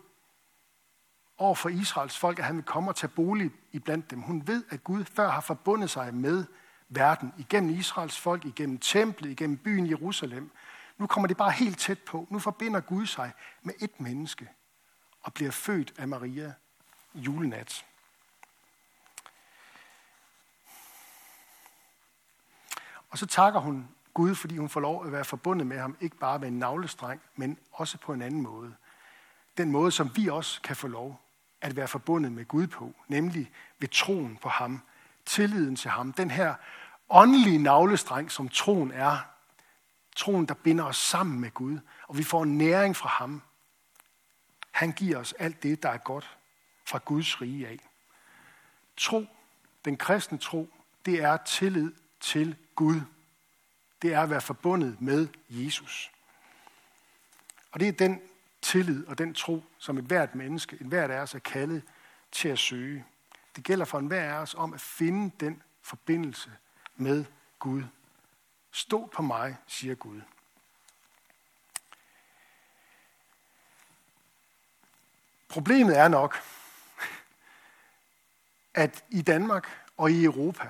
over 1.37 1.55
for 1.55 1.69
Israels 1.69 2.17
folk, 2.17 2.39
at 2.39 2.45
han 2.45 2.55
vil 2.55 2.65
komme 2.65 2.91
og 2.91 2.95
tage 2.95 3.11
bolig 3.11 3.51
i 3.71 3.79
blandt 3.79 4.11
dem. 4.11 4.21
Hun 4.21 4.47
ved, 4.47 4.63
at 4.69 4.83
Gud 4.83 5.05
før 5.05 5.29
har 5.29 5.41
forbundet 5.41 5.89
sig 5.89 6.13
med 6.13 6.45
verden, 6.89 7.33
igennem 7.37 7.69
Israels 7.69 8.19
folk, 8.19 8.45
igennem 8.45 8.77
templet, 8.77 9.29
igennem 9.31 9.57
byen 9.57 9.89
Jerusalem. 9.89 10.51
Nu 10.97 11.07
kommer 11.07 11.27
det 11.27 11.37
bare 11.37 11.51
helt 11.51 11.79
tæt 11.79 11.99
på. 11.99 12.27
Nu 12.29 12.39
forbinder 12.39 12.79
Gud 12.79 13.05
sig 13.05 13.31
med 13.63 13.73
et 13.79 13.99
menneske 13.99 14.49
og 15.21 15.33
bliver 15.33 15.51
født 15.51 15.93
af 15.97 16.07
Maria 16.07 16.53
julenat. 17.13 17.85
Og 23.09 23.17
så 23.17 23.25
takker 23.25 23.59
hun 23.59 23.89
Gud, 24.13 24.35
fordi 24.35 24.57
hun 24.57 24.69
får 24.69 24.79
lov 24.79 25.05
at 25.05 25.11
være 25.11 25.25
forbundet 25.25 25.67
med 25.67 25.79
ham, 25.79 25.97
ikke 26.01 26.15
bare 26.15 26.39
med 26.39 26.47
en 26.47 26.59
navlestreng, 26.59 27.21
men 27.35 27.57
også 27.71 27.97
på 27.97 28.13
en 28.13 28.21
anden 28.21 28.41
måde. 28.41 28.75
Den 29.57 29.71
måde, 29.71 29.91
som 29.91 30.11
vi 30.15 30.27
også 30.27 30.61
kan 30.61 30.75
få 30.75 30.87
lov 30.87 31.21
at 31.61 31.75
være 31.75 31.87
forbundet 31.87 32.31
med 32.31 32.45
Gud 32.45 32.67
på, 32.67 32.95
nemlig 33.07 33.51
ved 33.79 33.87
troen 33.87 34.37
på 34.41 34.49
ham, 34.49 34.81
tilliden 35.25 35.75
til 35.75 35.91
ham, 35.91 36.13
den 36.13 36.31
her 36.31 36.55
åndelige 37.09 37.57
navlestreng, 37.57 38.31
som 38.31 38.49
troen 38.49 38.91
er, 38.91 39.17
troen, 40.15 40.45
der 40.45 40.53
binder 40.53 40.83
os 40.83 40.97
sammen 40.97 41.39
med 41.39 41.51
Gud, 41.51 41.79
og 42.07 42.17
vi 42.17 42.23
får 42.23 42.45
næring 42.45 42.95
fra 42.95 43.09
ham. 43.09 43.41
Han 44.71 44.91
giver 44.91 45.17
os 45.17 45.33
alt 45.33 45.63
det, 45.63 45.83
der 45.83 45.89
er 45.89 45.97
godt 45.97 46.37
fra 46.85 46.99
Guds 47.05 47.41
rige 47.41 47.67
af. 47.67 47.79
Tro, 48.97 49.25
den 49.85 49.97
kristne 49.97 50.37
tro, 50.37 50.69
det 51.05 51.23
er 51.23 51.37
tillid 51.37 51.93
til 52.19 52.55
Gud. 52.75 53.01
Det 54.01 54.13
er 54.13 54.21
at 54.21 54.29
være 54.29 54.41
forbundet 54.41 55.01
med 55.01 55.27
Jesus. 55.49 56.11
Og 57.71 57.79
det 57.79 57.87
er 57.87 57.91
den 57.91 58.21
tillid 58.61 59.07
og 59.07 59.17
den 59.17 59.33
tro, 59.33 59.63
som 59.77 59.97
et 59.97 60.03
hvert 60.03 60.35
menneske, 60.35 60.77
et 60.81 60.87
hvert 60.87 61.11
af 61.11 61.19
os 61.19 61.35
er 61.35 61.39
kaldet 61.39 61.83
til 62.31 62.49
at 62.49 62.59
søge. 62.59 63.05
Det 63.55 63.63
gælder 63.63 63.85
for 63.85 63.99
enhver 63.99 64.33
af 64.33 64.41
os 64.41 64.55
om 64.55 64.73
at 64.73 64.81
finde 64.81 65.31
den 65.39 65.63
forbindelse 65.81 66.51
med 66.95 67.25
Gud. 67.59 67.83
Stå 68.71 69.05
på 69.05 69.21
mig, 69.21 69.57
siger 69.67 69.95
Gud. 69.95 70.21
Problemet 75.49 75.97
er 75.97 76.07
nok, 76.07 76.37
at 78.73 79.03
i 79.09 79.21
Danmark 79.21 79.87
og 79.97 80.11
i 80.11 80.23
Europa, 80.23 80.67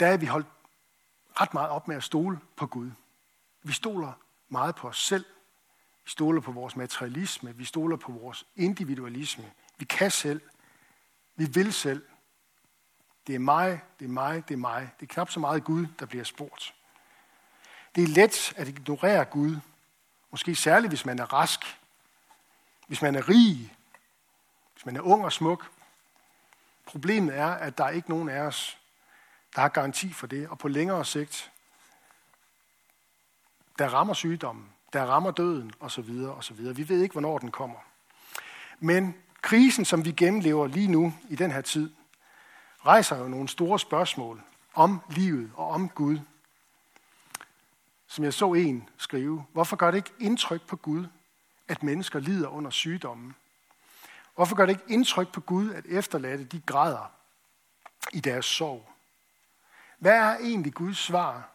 der 0.00 0.06
er 0.06 0.16
vi 0.16 0.26
holdt 0.26 0.46
ret 1.40 1.54
meget 1.54 1.70
op 1.70 1.88
med 1.88 1.96
at 1.96 2.04
stole 2.04 2.40
på 2.56 2.66
Gud. 2.66 2.90
Vi 3.62 3.72
stoler 3.72 4.12
meget 4.48 4.74
på 4.74 4.88
os 4.88 5.04
selv. 5.04 5.24
Vi 6.04 6.10
stoler 6.10 6.40
på 6.40 6.52
vores 6.52 6.76
materialisme. 6.76 7.56
Vi 7.56 7.64
stoler 7.64 7.96
på 7.96 8.12
vores 8.12 8.46
individualisme. 8.56 9.52
Vi 9.78 9.84
kan 9.84 10.10
selv. 10.10 10.40
Vi 11.36 11.44
vil 11.44 11.72
selv. 11.72 12.06
Det 13.26 13.34
er 13.34 13.38
mig, 13.38 13.80
det 13.98 14.04
er 14.04 14.08
mig, 14.08 14.48
det 14.48 14.54
er 14.54 14.58
mig. 14.58 14.90
Det 15.00 15.10
er 15.10 15.14
knap 15.14 15.30
så 15.30 15.40
meget 15.40 15.64
Gud, 15.64 15.86
der 15.98 16.06
bliver 16.06 16.24
spurgt. 16.24 16.74
Det 17.94 18.04
er 18.04 18.08
let 18.08 18.52
at 18.56 18.68
ignorere 18.68 19.24
Gud. 19.24 19.56
Måske 20.30 20.54
særligt, 20.54 20.90
hvis 20.90 21.04
man 21.04 21.18
er 21.18 21.32
rask. 21.32 21.78
Hvis 22.86 23.02
man 23.02 23.14
er 23.14 23.28
rig. 23.28 23.76
Hvis 24.72 24.86
man 24.86 24.96
er 24.96 25.00
ung 25.00 25.24
og 25.24 25.32
smuk. 25.32 25.70
Problemet 26.86 27.36
er, 27.36 27.46
at 27.46 27.78
der 27.78 27.84
er 27.84 27.90
ikke 27.90 28.10
nogen 28.10 28.28
af 28.28 28.40
os, 28.40 28.79
der 29.56 29.62
er 29.62 29.68
garanti 29.68 30.12
for 30.12 30.26
det. 30.26 30.48
Og 30.48 30.58
på 30.58 30.68
længere 30.68 31.04
sigt, 31.04 31.52
der 33.78 33.88
rammer 33.88 34.14
sygdommen, 34.14 34.68
der 34.92 35.04
rammer 35.04 35.30
døden 35.30 35.72
osv. 35.80 36.10
osv. 36.36 36.76
Vi 36.76 36.88
ved 36.88 37.02
ikke, 37.02 37.12
hvornår 37.12 37.38
den 37.38 37.50
kommer. 37.50 37.78
Men 38.78 39.14
krisen, 39.42 39.84
som 39.84 40.04
vi 40.04 40.12
gennemlever 40.12 40.66
lige 40.66 40.88
nu 40.88 41.14
i 41.28 41.36
den 41.36 41.50
her 41.50 41.60
tid, 41.60 41.90
rejser 42.86 43.16
jo 43.16 43.28
nogle 43.28 43.48
store 43.48 43.78
spørgsmål 43.78 44.42
om 44.74 45.00
livet 45.10 45.52
og 45.54 45.68
om 45.68 45.88
Gud. 45.88 46.18
Som 48.06 48.24
jeg 48.24 48.34
så 48.34 48.52
en 48.52 48.88
skrive, 48.96 49.44
hvorfor 49.52 49.76
gør 49.76 49.90
det 49.90 49.96
ikke 49.96 50.12
indtryk 50.18 50.66
på 50.66 50.76
Gud, 50.76 51.06
at 51.68 51.82
mennesker 51.82 52.18
lider 52.18 52.48
under 52.48 52.70
sygdommen? 52.70 53.34
Hvorfor 54.34 54.56
gør 54.56 54.66
det 54.66 54.72
ikke 54.72 54.92
indtryk 54.92 55.32
på 55.32 55.40
Gud, 55.40 55.70
at 55.70 55.84
efterladte 55.86 56.44
de 56.44 56.60
græder 56.66 57.12
i 58.12 58.20
deres 58.20 58.46
sorg? 58.46 58.89
Hvad 60.00 60.12
er 60.12 60.36
egentlig 60.36 60.74
Guds 60.74 60.98
svar, 60.98 61.48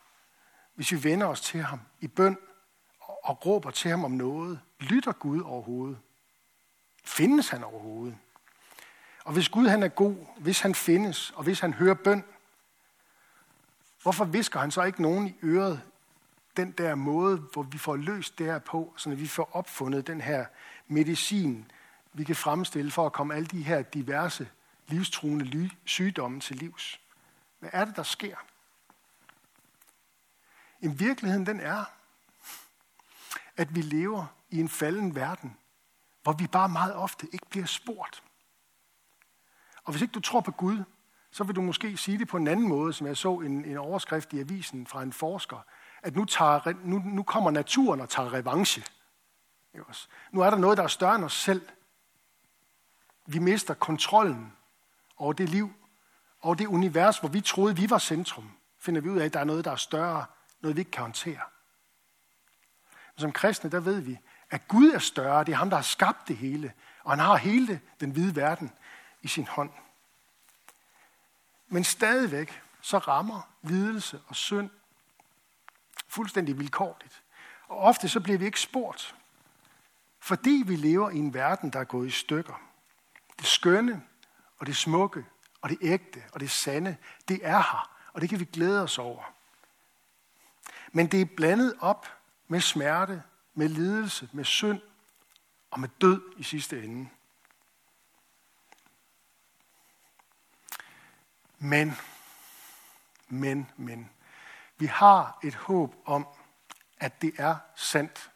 hvis 0.75 0.91
vi 0.91 1.03
vender 1.03 1.27
os 1.27 1.41
til 1.41 1.61
ham 1.61 1.79
i 2.01 2.07
bøn 2.07 2.37
og 3.23 3.45
råber 3.45 3.71
til 3.71 3.91
ham 3.91 4.05
om 4.05 4.11
noget? 4.11 4.59
Lytter 4.79 5.11
Gud 5.11 5.41
overhovedet? 5.41 5.97
Findes 7.03 7.49
han 7.49 7.63
overhovedet? 7.63 8.17
Og 9.23 9.33
hvis 9.33 9.49
Gud 9.49 9.67
han 9.67 9.83
er 9.83 9.87
god, 9.87 10.15
hvis 10.37 10.59
han 10.59 10.75
findes, 10.75 11.31
og 11.31 11.43
hvis 11.43 11.59
han 11.59 11.73
hører 11.73 11.93
bøn, 11.93 12.23
hvorfor 14.01 14.25
visker 14.25 14.59
han 14.59 14.71
så 14.71 14.83
ikke 14.83 15.01
nogen 15.01 15.27
i 15.27 15.35
øret 15.43 15.81
den 16.57 16.71
der 16.71 16.95
måde, 16.95 17.37
hvor 17.37 17.63
vi 17.63 17.77
får 17.77 17.95
løst 17.95 18.39
det 18.39 18.45
her 18.45 18.59
på, 18.59 18.93
så 18.97 19.09
vi 19.09 19.27
får 19.27 19.49
opfundet 19.53 20.07
den 20.07 20.21
her 20.21 20.45
medicin, 20.87 21.71
vi 22.13 22.23
kan 22.23 22.35
fremstille 22.35 22.91
for 22.91 23.05
at 23.05 23.13
komme 23.13 23.35
alle 23.35 23.47
de 23.47 23.63
her 23.63 23.81
diverse 23.81 24.49
livstruende 24.87 25.69
sygdomme 25.85 26.39
til 26.39 26.55
livs. 26.55 26.99
Hvad 27.65 27.81
er 27.81 27.85
det, 27.85 27.95
der 27.95 28.03
sker? 28.03 28.35
I 30.79 30.87
virkeligheden 30.87 31.45
den 31.45 31.59
er, 31.59 31.85
at 33.57 33.75
vi 33.75 33.81
lever 33.81 34.25
i 34.49 34.59
en 34.59 34.69
falden 34.69 35.15
verden, 35.15 35.57
hvor 36.23 36.33
vi 36.33 36.47
bare 36.47 36.69
meget 36.69 36.95
ofte 36.95 37.27
ikke 37.33 37.45
bliver 37.49 37.65
spurgt. 37.65 38.23
Og 39.83 39.91
hvis 39.91 40.01
ikke 40.01 40.11
du 40.11 40.19
tror 40.19 40.41
på 40.41 40.51
Gud, 40.51 40.83
så 41.31 41.43
vil 41.43 41.55
du 41.55 41.61
måske 41.61 41.97
sige 41.97 42.17
det 42.17 42.27
på 42.27 42.37
en 42.37 42.47
anden 42.47 42.67
måde, 42.67 42.93
som 42.93 43.07
jeg 43.07 43.17
så 43.17 43.33
en, 43.33 43.65
en 43.65 43.77
overskrift 43.77 44.33
i 44.33 44.39
avisen 44.39 44.87
fra 44.87 45.03
en 45.03 45.13
forsker, 45.13 45.65
at 46.01 46.15
nu, 46.15 46.25
tager, 46.25 46.73
nu, 46.83 46.99
nu 46.99 47.23
kommer 47.23 47.51
naturen 47.51 48.01
og 48.01 48.09
tager 48.09 48.33
revanche. 48.33 48.83
Nu 50.31 50.41
er 50.41 50.49
der 50.49 50.57
noget, 50.57 50.77
der 50.77 50.83
er 50.83 50.87
større 50.87 51.15
end 51.15 51.23
os 51.23 51.33
selv. 51.33 51.69
Vi 53.25 53.39
mister 53.39 53.73
kontrollen 53.73 54.53
over 55.17 55.33
det 55.33 55.49
liv, 55.49 55.73
over 56.45 56.55
det 56.55 56.67
univers, 56.67 57.17
hvor 57.17 57.29
vi 57.29 57.41
troede, 57.41 57.75
vi 57.75 57.89
var 57.89 57.97
centrum. 57.97 58.51
Finder 58.79 59.01
vi 59.01 59.09
ud 59.09 59.19
af, 59.19 59.25
at 59.25 59.33
der 59.33 59.39
er 59.39 59.43
noget, 59.43 59.65
der 59.65 59.71
er 59.71 59.75
større, 59.75 60.25
noget 60.61 60.75
vi 60.75 60.81
ikke 60.81 60.91
kan 60.91 61.01
håndtere. 61.01 61.41
Men 63.15 63.21
som 63.21 63.31
kristne, 63.31 63.71
der 63.71 63.79
ved 63.79 63.99
vi, 63.99 64.19
at 64.49 64.67
Gud 64.67 64.91
er 64.91 64.99
større. 64.99 65.43
Det 65.43 65.51
er 65.51 65.55
ham, 65.55 65.69
der 65.69 65.77
har 65.77 65.83
skabt 65.83 66.27
det 66.27 66.37
hele. 66.37 66.73
Og 67.03 67.11
han 67.11 67.19
har 67.19 67.35
hele 67.35 67.81
den 67.99 68.11
hvide 68.11 68.35
verden 68.35 68.71
i 69.21 69.27
sin 69.27 69.47
hånd. 69.47 69.69
Men 71.67 71.83
stadigvæk 71.83 72.61
så 72.81 72.97
rammer 72.97 73.49
lidelse 73.63 74.21
og 74.27 74.35
synd 74.35 74.69
fuldstændig 76.07 76.59
vilkårligt. 76.59 77.23
Og 77.67 77.77
ofte 77.77 78.09
så 78.09 78.19
bliver 78.19 78.37
vi 78.37 78.45
ikke 78.45 78.61
spurgt, 78.61 79.15
fordi 80.19 80.63
vi 80.65 80.75
lever 80.75 81.09
i 81.09 81.17
en 81.17 81.33
verden, 81.33 81.69
der 81.69 81.79
er 81.79 81.83
gået 81.83 82.07
i 82.07 82.11
stykker. 82.11 82.61
Det 83.39 83.47
skønne 83.47 84.03
og 84.57 84.67
det 84.67 84.75
smukke 84.75 85.25
og 85.65 85.71
det 85.71 85.77
ægte 85.81 86.23
og 86.31 86.39
det 86.39 86.51
sande, 86.51 86.97
det 87.27 87.39
er 87.43 87.57
her, 87.57 87.91
og 88.13 88.21
det 88.21 88.29
kan 88.29 88.39
vi 88.39 88.45
glæde 88.45 88.83
os 88.83 88.97
over. 88.97 89.33
Men 90.91 91.07
det 91.07 91.21
er 91.21 91.25
blandet 91.37 91.75
op 91.79 92.07
med 92.47 92.61
smerte, 92.61 93.23
med 93.53 93.69
lidelse, 93.69 94.29
med 94.31 94.43
synd 94.43 94.81
og 95.71 95.79
med 95.79 95.89
død 96.01 96.21
i 96.37 96.43
sidste 96.43 96.83
ende. 96.83 97.09
Men, 101.57 101.93
men, 103.27 103.71
men, 103.77 104.09
vi 104.77 104.85
har 104.85 105.39
et 105.43 105.55
håb 105.55 105.95
om, 106.05 106.27
at 106.99 107.21
det 107.21 107.33
er 107.37 107.55
sandt, 107.75 108.31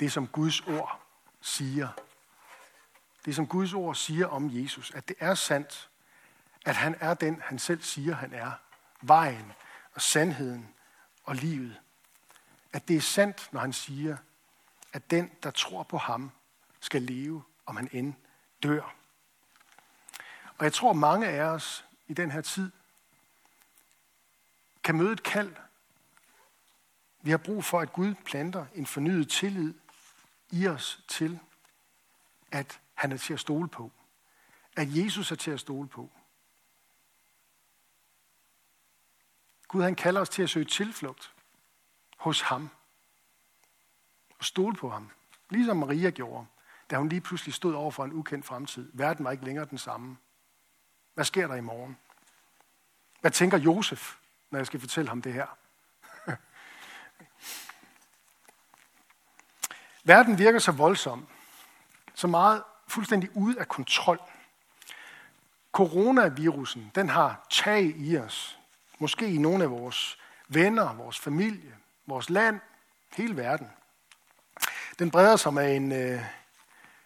det 0.00 0.12
som 0.12 0.26
Guds 0.26 0.60
ord 0.60 1.00
siger. 1.40 1.88
Det 3.24 3.34
som 3.36 3.46
Guds 3.46 3.72
ord 3.72 3.94
siger 3.94 4.26
om 4.26 4.50
Jesus, 4.52 4.90
at 4.90 5.08
det 5.08 5.16
er 5.20 5.34
sandt, 5.34 5.88
at 6.64 6.76
han 6.76 6.96
er 7.00 7.14
den, 7.14 7.42
han 7.44 7.58
selv 7.58 7.82
siger, 7.82 8.14
han 8.14 8.32
er. 8.32 8.52
Vejen 9.00 9.52
og 9.94 10.02
sandheden 10.02 10.68
og 11.24 11.34
livet. 11.34 11.80
At 12.72 12.88
det 12.88 12.96
er 12.96 13.00
sandt, 13.00 13.48
når 13.52 13.60
han 13.60 13.72
siger, 13.72 14.16
at 14.92 15.10
den, 15.10 15.30
der 15.42 15.50
tror 15.50 15.82
på 15.82 15.98
ham, 15.98 16.30
skal 16.80 17.02
leve, 17.02 17.44
om 17.66 17.76
han 17.76 17.88
end 17.92 18.14
dør. 18.62 18.94
Og 20.58 20.64
jeg 20.64 20.72
tror, 20.72 20.92
mange 20.92 21.28
af 21.28 21.42
os 21.42 21.84
i 22.08 22.14
den 22.14 22.30
her 22.30 22.40
tid 22.40 22.70
kan 24.84 24.96
møde 24.96 25.12
et 25.12 25.22
kald. 25.22 25.56
Vi 27.22 27.30
har 27.30 27.38
brug 27.38 27.64
for, 27.64 27.80
at 27.80 27.92
Gud 27.92 28.14
planter 28.14 28.66
en 28.74 28.86
fornyet 28.86 29.28
tillid 29.28 29.74
i 30.50 30.66
os 30.66 31.04
til, 31.08 31.38
at 32.52 32.80
han 32.94 33.12
er 33.12 33.16
til 33.16 33.32
at 33.32 33.40
stole 33.40 33.68
på. 33.68 33.92
At 34.76 34.96
Jesus 34.96 35.32
er 35.32 35.36
til 35.36 35.50
at 35.50 35.60
stole 35.60 35.88
på. 35.88 36.10
Gud 39.72 39.82
han 39.82 39.94
kalder 39.94 40.20
os 40.20 40.28
til 40.28 40.42
at 40.42 40.50
søge 40.50 40.64
tilflugt 40.64 41.32
hos 42.16 42.40
ham. 42.40 42.70
Og 44.38 44.44
stole 44.44 44.76
på 44.76 44.90
ham. 44.90 45.10
Ligesom 45.50 45.76
Maria 45.76 46.10
gjorde, 46.10 46.46
da 46.90 46.96
hun 46.96 47.08
lige 47.08 47.20
pludselig 47.20 47.54
stod 47.54 47.74
over 47.74 47.90
for 47.90 48.04
en 48.04 48.12
ukendt 48.12 48.46
fremtid. 48.46 48.90
Verden 48.94 49.24
var 49.24 49.30
ikke 49.30 49.44
længere 49.44 49.64
den 49.64 49.78
samme. 49.78 50.16
Hvad 51.14 51.24
sker 51.24 51.46
der 51.46 51.54
i 51.54 51.60
morgen? 51.60 51.98
Hvad 53.20 53.30
tænker 53.30 53.58
Josef, 53.58 54.16
når 54.50 54.58
jeg 54.58 54.66
skal 54.66 54.80
fortælle 54.80 55.08
ham 55.08 55.22
det 55.22 55.32
her? 55.32 55.46
Verden 60.04 60.38
virker 60.38 60.58
så 60.58 60.72
voldsom, 60.72 61.28
så 62.14 62.26
meget 62.26 62.62
fuldstændig 62.88 63.36
ude 63.36 63.60
af 63.60 63.68
kontrol. 63.68 64.20
Coronavirusen, 65.72 66.92
den 66.94 67.08
har 67.08 67.46
tag 67.50 67.82
i 67.96 68.16
os. 68.16 68.58
Måske 69.02 69.34
i 69.34 69.38
nogle 69.38 69.64
af 69.64 69.70
vores 69.70 70.18
venner, 70.48 70.94
vores 70.94 71.18
familie, 71.18 71.76
vores 72.06 72.30
land, 72.30 72.60
hele 73.16 73.36
verden. 73.36 73.70
Den 74.98 75.10
breder 75.10 75.36
sig 75.36 75.54
med 75.54 75.76
en, 75.76 75.92
øh, 75.92 76.20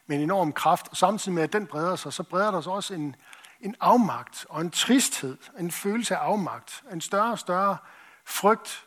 med 0.06 0.16
en 0.16 0.22
enorm 0.22 0.52
kraft, 0.52 0.88
og 0.88 0.96
samtidig 0.96 1.34
med, 1.34 1.42
at 1.42 1.52
den 1.52 1.66
breder 1.66 1.96
sig, 1.96 2.12
så 2.12 2.22
breder 2.22 2.50
der 2.50 2.60
sig 2.60 2.72
også 2.72 2.94
en, 2.94 3.16
en 3.60 3.74
afmagt 3.80 4.46
og 4.48 4.60
en 4.60 4.70
tristhed, 4.70 5.38
en 5.58 5.70
følelse 5.70 6.16
af 6.16 6.20
afmagt, 6.20 6.84
en 6.92 7.00
større 7.00 7.32
og 7.32 7.38
større 7.38 7.76
frygt 8.24 8.86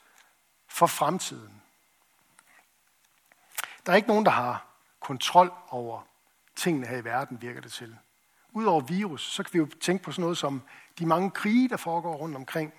for 0.68 0.88
fremtiden. 0.88 1.62
Der 3.86 3.92
er 3.92 3.96
ikke 3.96 4.08
nogen, 4.08 4.26
der 4.26 4.32
har 4.32 4.66
kontrol 5.00 5.52
over 5.70 6.02
tingene 6.56 6.88
her 6.88 6.98
i 6.98 7.04
verden, 7.04 7.42
virker 7.42 7.62
det 7.62 7.72
til. 7.72 7.98
Udover 8.54 8.82
virus, 8.82 9.32
så 9.32 9.44
kan 9.44 9.54
vi 9.54 9.60
jo 9.60 9.68
tænke 9.82 10.04
på 10.04 10.12
sådan 10.12 10.22
noget 10.22 10.38
som 10.38 10.62
de 11.00 11.06
mange 11.06 11.32
krige, 11.32 11.70
der 11.70 11.78
foregår 11.78 12.16
rundt 12.16 12.36
omkring. 12.36 12.74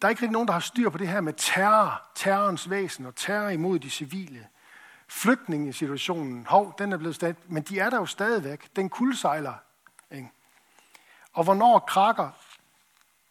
Der 0.00 0.08
er 0.08 0.10
ikke 0.10 0.22
rigtig 0.22 0.32
nogen, 0.32 0.48
der 0.48 0.52
har 0.52 0.60
styr 0.60 0.90
på 0.90 0.98
det 0.98 1.08
her 1.08 1.20
med 1.20 1.32
terror, 1.36 2.02
terrorens 2.14 2.70
væsen 2.70 3.06
og 3.06 3.16
terror 3.16 3.48
imod 3.48 3.78
de 3.78 3.90
civile. 3.90 4.48
Flygtningesituationen, 5.08 6.46
hov, 6.46 6.74
den 6.78 6.92
er 6.92 6.96
blevet 6.96 7.14
stadig, 7.14 7.36
men 7.46 7.62
de 7.62 7.78
er 7.78 7.90
der 7.90 7.96
jo 7.96 8.06
stadigvæk. 8.06 8.76
Den 8.76 8.88
kuldsejler. 8.88 9.54
Ikke? 10.10 10.30
Og 11.32 11.44
hvornår 11.44 11.78
krakker 11.78 12.30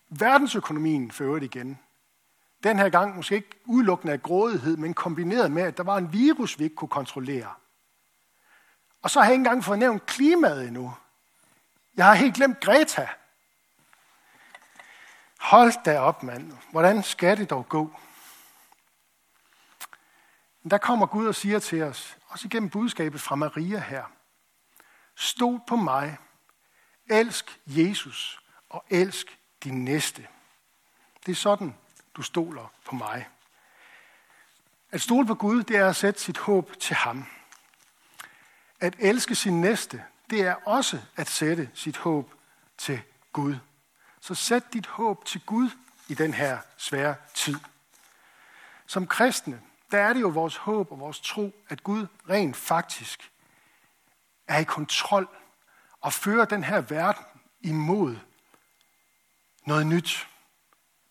verdensøkonomien 0.10 1.12
for 1.12 1.24
øvrigt 1.24 1.46
igen? 1.46 1.80
Den 2.64 2.80
her 2.80 2.90
gang 2.90 3.16
måske 3.16 3.36
ikke 3.36 3.60
udelukkende 3.66 4.14
af 4.14 4.24
grådighed, 4.24 4.78
men 4.78 4.94
kombineret 4.94 5.52
med, 5.52 5.64
at 5.64 5.78
der 5.78 5.84
var 5.84 5.98
en 5.98 6.14
virus, 6.14 6.60
vi 6.60 6.64
ikke 6.64 6.76
kunne 6.76 6.90
kontrollere. 6.90 7.54
Og 9.02 9.10
så 9.10 9.20
har 9.20 9.26
jeg 9.26 9.34
ikke 9.34 9.40
engang 9.40 9.64
fået 9.64 9.80
nævnt 9.80 10.06
klimaet 10.06 10.68
endnu. 10.68 10.94
Jeg 11.98 12.06
har 12.06 12.14
helt 12.14 12.36
glemt 12.36 12.60
Greta. 12.60 13.08
Hold 15.39 15.84
da 15.84 16.00
op, 16.00 16.23
mand. 16.23 16.54
Hvordan 16.71 17.04
skal 17.04 17.38
det 17.38 17.50
dog 17.50 17.69
gå? 17.69 17.93
Men 20.63 20.71
der 20.71 20.78
kommer 20.78 21.06
Gud 21.06 21.28
og 21.28 21.36
siger 21.36 21.60
til 21.60 21.84
os, 21.84 22.17
også 22.28 22.47
igennem 22.47 22.69
budskabet 22.69 23.21
fra 23.21 23.36
Maria 23.36 23.80
her. 23.80 24.04
Stol 25.15 25.60
på 25.67 25.76
mig, 25.76 26.17
elsk 27.10 27.60
Jesus 27.65 28.39
og 28.69 28.86
elsk 28.89 29.39
din 29.63 29.86
næste. 29.86 30.28
Det 31.26 31.32
er 31.32 31.36
sådan, 31.36 31.76
du 32.15 32.21
stoler 32.21 32.71
på 32.86 32.95
mig. 32.95 33.28
At 34.91 35.02
stole 35.02 35.28
på 35.28 35.36
Gud, 35.36 35.63
det 35.63 35.76
er 35.76 35.89
at 35.89 35.95
sætte 35.95 36.21
sit 36.21 36.38
håb 36.38 36.80
til 36.80 36.95
ham. 36.95 37.26
At 38.80 38.95
elske 39.00 39.36
sin 39.36 39.62
næste, 39.62 40.04
det 40.30 40.41
er 40.41 40.56
også 40.65 41.02
at 41.15 41.28
sætte 41.28 41.69
sit 41.73 41.97
håb 41.97 42.34
til 42.78 43.02
Gud. 43.34 43.56
Så 44.20 44.36
sæt 44.36 44.74
dit 44.74 44.88
håb 44.88 45.26
til 45.26 45.42
Gud 45.46 45.70
i 46.08 46.14
den 46.14 46.34
her 46.34 46.60
svære 46.78 47.16
tid. 47.34 47.60
Som 48.86 49.08
kristne, 49.08 49.62
der 49.92 50.00
er 50.00 50.14
det 50.14 50.22
jo 50.22 50.28
vores 50.28 50.56
håb 50.56 50.92
og 50.92 51.00
vores 51.00 51.20
tro, 51.20 51.56
at 51.70 51.84
Gud 51.84 52.08
rent 52.30 52.56
faktisk 52.56 53.32
er 54.48 54.60
i 54.60 54.64
kontrol 54.64 55.28
og 56.02 56.14
fører 56.14 56.46
den 56.46 56.64
her 56.64 56.82
verden 56.82 57.24
imod 57.62 58.18
noget 59.66 59.88
nyt. 59.88 60.28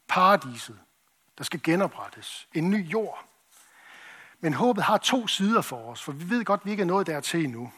Paradiset, 0.09 0.79
der 1.39 1.45
skal 1.45 1.63
genoprettes. 1.63 2.49
En 2.55 2.71
ny 2.71 2.93
jord. 2.93 3.25
Men 4.41 4.55
håbet 4.55 4.85
har 4.85 4.99
to 4.99 5.27
sider 5.27 5.63
for 5.63 5.91
os, 5.91 6.03
for 6.03 6.13
vi 6.13 6.31
ved 6.31 6.45
godt, 6.45 6.61
at 6.61 6.67
vi 6.67 6.71
ikke 6.71 6.81
er 6.81 6.87
nået 6.87 7.07
dertil 7.07 7.45
endnu. 7.45 7.73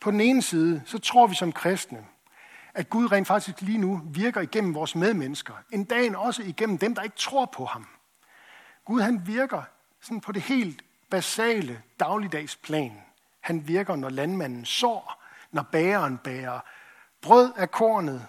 På 0.00 0.10
den 0.10 0.20
ene 0.20 0.42
side, 0.42 0.82
så 0.86 0.98
tror 0.98 1.26
vi 1.26 1.34
som 1.34 1.52
kristne, 1.52 2.06
at 2.76 2.90
Gud 2.90 3.12
rent 3.12 3.26
faktisk 3.26 3.60
lige 3.60 3.78
nu 3.78 4.00
virker 4.04 4.40
igennem 4.40 4.74
vores 4.74 4.94
medmennesker. 4.94 5.54
En 5.70 5.84
dag 5.84 6.16
også 6.16 6.42
igennem 6.42 6.78
dem, 6.78 6.94
der 6.94 7.02
ikke 7.02 7.16
tror 7.16 7.44
på 7.44 7.64
ham. 7.64 7.86
Gud 8.84 9.00
han 9.00 9.26
virker 9.26 9.62
sådan 10.02 10.20
på 10.20 10.32
det 10.32 10.42
helt 10.42 10.82
basale 11.10 11.82
dagligdags 12.00 12.56
plan. 12.56 13.02
Han 13.40 13.68
virker, 13.68 13.96
når 13.96 14.08
landmanden 14.08 14.64
sår, 14.64 15.22
når 15.50 15.62
bæreren 15.62 16.18
bærer 16.18 16.60
brød 17.22 17.52
af 17.56 17.70
kornet, 17.70 18.26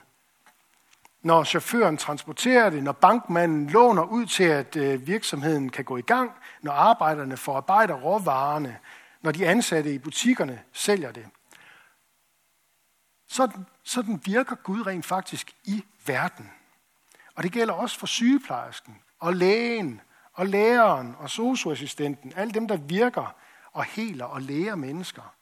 når 1.22 1.44
chaufføren 1.44 1.98
transporterer 1.98 2.70
det, 2.70 2.84
når 2.84 2.92
bankmanden 2.92 3.70
låner 3.70 4.04
ud 4.04 4.26
til, 4.26 4.44
at 4.44 4.76
øh, 4.76 5.08
virksomheden 5.08 5.70
kan 5.70 5.86
gå 5.86 5.98
i 5.98 6.02
gang, 6.02 6.32
når 6.62 6.72
arbejderne 6.72 7.38
forarbejder 7.38 7.96
råvarerne, 7.96 8.80
når 9.22 9.32
de 9.32 9.48
ansatte 9.48 9.94
i 9.94 9.98
butikkerne 9.98 10.64
sælger 10.74 11.12
det. 11.12 11.26
Sådan, 13.28 13.66
sådan 13.88 14.22
virker 14.26 14.56
Gud 14.56 14.88
rent 14.88 15.06
faktisk 15.06 15.56
i 15.64 15.86
verden. 16.06 16.52
Og 17.36 17.44
det 17.44 17.52
gælder 17.52 17.74
også 17.74 18.00
for 18.00 18.08
sygeplejersken 18.08 19.02
og 19.20 19.34
lægen 19.34 20.02
og 20.34 20.46
læreren 20.46 21.16
og 21.16 21.30
socioassistenten, 21.30 22.34
alle 22.36 22.54
dem, 22.54 22.68
der 22.68 22.78
virker 22.78 23.36
og 23.72 23.84
heler 23.84 24.26
og 24.26 24.42
lærer 24.42 24.76
mennesker 24.76 25.34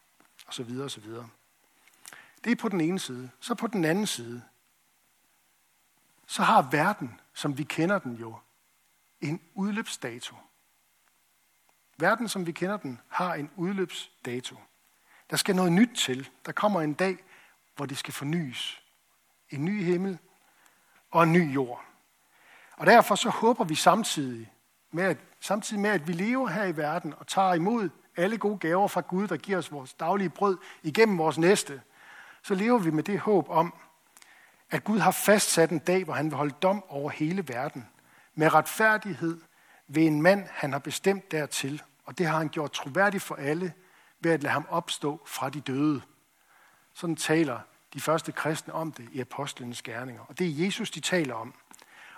osv. 0.46 0.80
osv. 0.80 1.04
Det 2.44 2.52
er 2.52 2.56
på 2.56 2.68
den 2.68 2.80
ene 2.80 2.98
side. 2.98 3.30
Så 3.40 3.54
på 3.54 3.66
den 3.66 3.84
anden 3.84 4.06
side, 4.06 4.42
så 6.26 6.42
har 6.42 6.62
verden, 6.62 7.20
som 7.34 7.58
vi 7.58 7.62
kender 7.62 7.98
den 7.98 8.14
jo, 8.14 8.38
en 9.20 9.40
udløbsdato. 9.54 10.36
Verden, 11.98 12.28
som 12.28 12.46
vi 12.46 12.52
kender 12.52 12.76
den, 12.76 13.00
har 13.08 13.34
en 13.34 13.50
udløbsdato. 13.56 14.56
Der 15.30 15.36
skal 15.36 15.56
noget 15.56 15.72
nyt 15.72 15.96
til. 15.96 16.30
Der 16.46 16.52
kommer 16.52 16.80
en 16.80 16.94
dag, 16.94 17.18
hvor 17.76 17.86
det 17.86 17.98
skal 17.98 18.14
fornyes. 18.14 18.82
En 19.50 19.64
ny 19.64 19.84
himmel 19.84 20.18
og 21.10 21.22
en 21.22 21.32
ny 21.32 21.54
jord. 21.54 21.84
Og 22.76 22.86
derfor 22.86 23.14
så 23.14 23.30
håber 23.30 23.64
vi 23.64 23.74
samtidig 23.74 24.52
med, 24.90 25.04
at, 25.04 25.18
samtidig 25.40 25.82
med, 25.82 25.90
at 25.90 26.08
vi 26.08 26.12
lever 26.12 26.48
her 26.48 26.64
i 26.64 26.76
verden 26.76 27.14
og 27.18 27.26
tager 27.26 27.54
imod 27.54 27.88
alle 28.16 28.38
gode 28.38 28.58
gaver 28.58 28.88
fra 28.88 29.00
Gud, 29.00 29.28
der 29.28 29.36
giver 29.36 29.58
os 29.58 29.72
vores 29.72 29.94
daglige 29.94 30.30
brød 30.30 30.58
igennem 30.82 31.18
vores 31.18 31.38
næste, 31.38 31.82
så 32.42 32.54
lever 32.54 32.78
vi 32.78 32.90
med 32.90 33.02
det 33.02 33.18
håb 33.18 33.48
om, 33.48 33.74
at 34.70 34.84
Gud 34.84 34.98
har 34.98 35.10
fastsat 35.10 35.70
en 35.70 35.78
dag, 35.78 36.04
hvor 36.04 36.14
han 36.14 36.26
vil 36.26 36.36
holde 36.36 36.54
dom 36.62 36.84
over 36.88 37.10
hele 37.10 37.48
verden, 37.48 37.88
med 38.34 38.54
retfærdighed 38.54 39.40
ved 39.88 40.02
en 40.02 40.22
mand, 40.22 40.46
han 40.50 40.72
har 40.72 40.78
bestemt 40.78 41.30
dertil. 41.30 41.82
Og 42.04 42.18
det 42.18 42.26
har 42.26 42.38
han 42.38 42.48
gjort 42.48 42.72
troværdigt 42.72 43.22
for 43.22 43.34
alle, 43.34 43.72
ved 44.20 44.32
at 44.32 44.42
lade 44.42 44.52
ham 44.52 44.66
opstå 44.68 45.22
fra 45.26 45.50
de 45.50 45.60
døde. 45.60 46.02
Sådan 46.96 47.16
taler 47.16 47.60
de 47.94 48.00
første 48.00 48.32
kristne 48.32 48.74
om 48.74 48.92
det 48.92 49.08
i 49.12 49.20
apostlenes 49.20 49.82
gerninger. 49.82 50.22
Og 50.22 50.38
det 50.38 50.46
er 50.46 50.64
Jesus, 50.64 50.90
de 50.90 51.00
taler 51.00 51.34
om. 51.34 51.54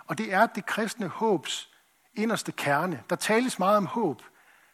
Og 0.05 0.17
det 0.17 0.33
er 0.33 0.45
det 0.45 0.65
kristne 0.65 1.07
håbs 1.07 1.69
inderste 2.15 2.51
kerne. 2.51 3.03
Der 3.09 3.15
tales 3.15 3.59
meget 3.59 3.77
om 3.77 3.85
håb. 3.85 4.21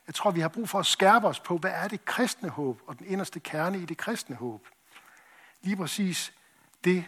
Jeg 0.07 0.15
tror, 0.15 0.31
vi 0.31 0.39
har 0.39 0.47
brug 0.47 0.69
for 0.69 0.79
at 0.79 0.85
skærpe 0.85 1.27
os 1.27 1.39
på, 1.39 1.57
hvad 1.57 1.71
er 1.71 1.87
det 1.87 2.05
kristne 2.05 2.49
håb 2.49 2.81
og 2.87 2.99
den 2.99 3.07
inderste 3.07 3.39
kerne 3.39 3.79
i 3.79 3.85
det 3.85 3.97
kristne 3.97 4.35
håb. 4.35 4.67
Lige 5.61 5.77
præcis 5.77 6.33
det, 6.83 7.05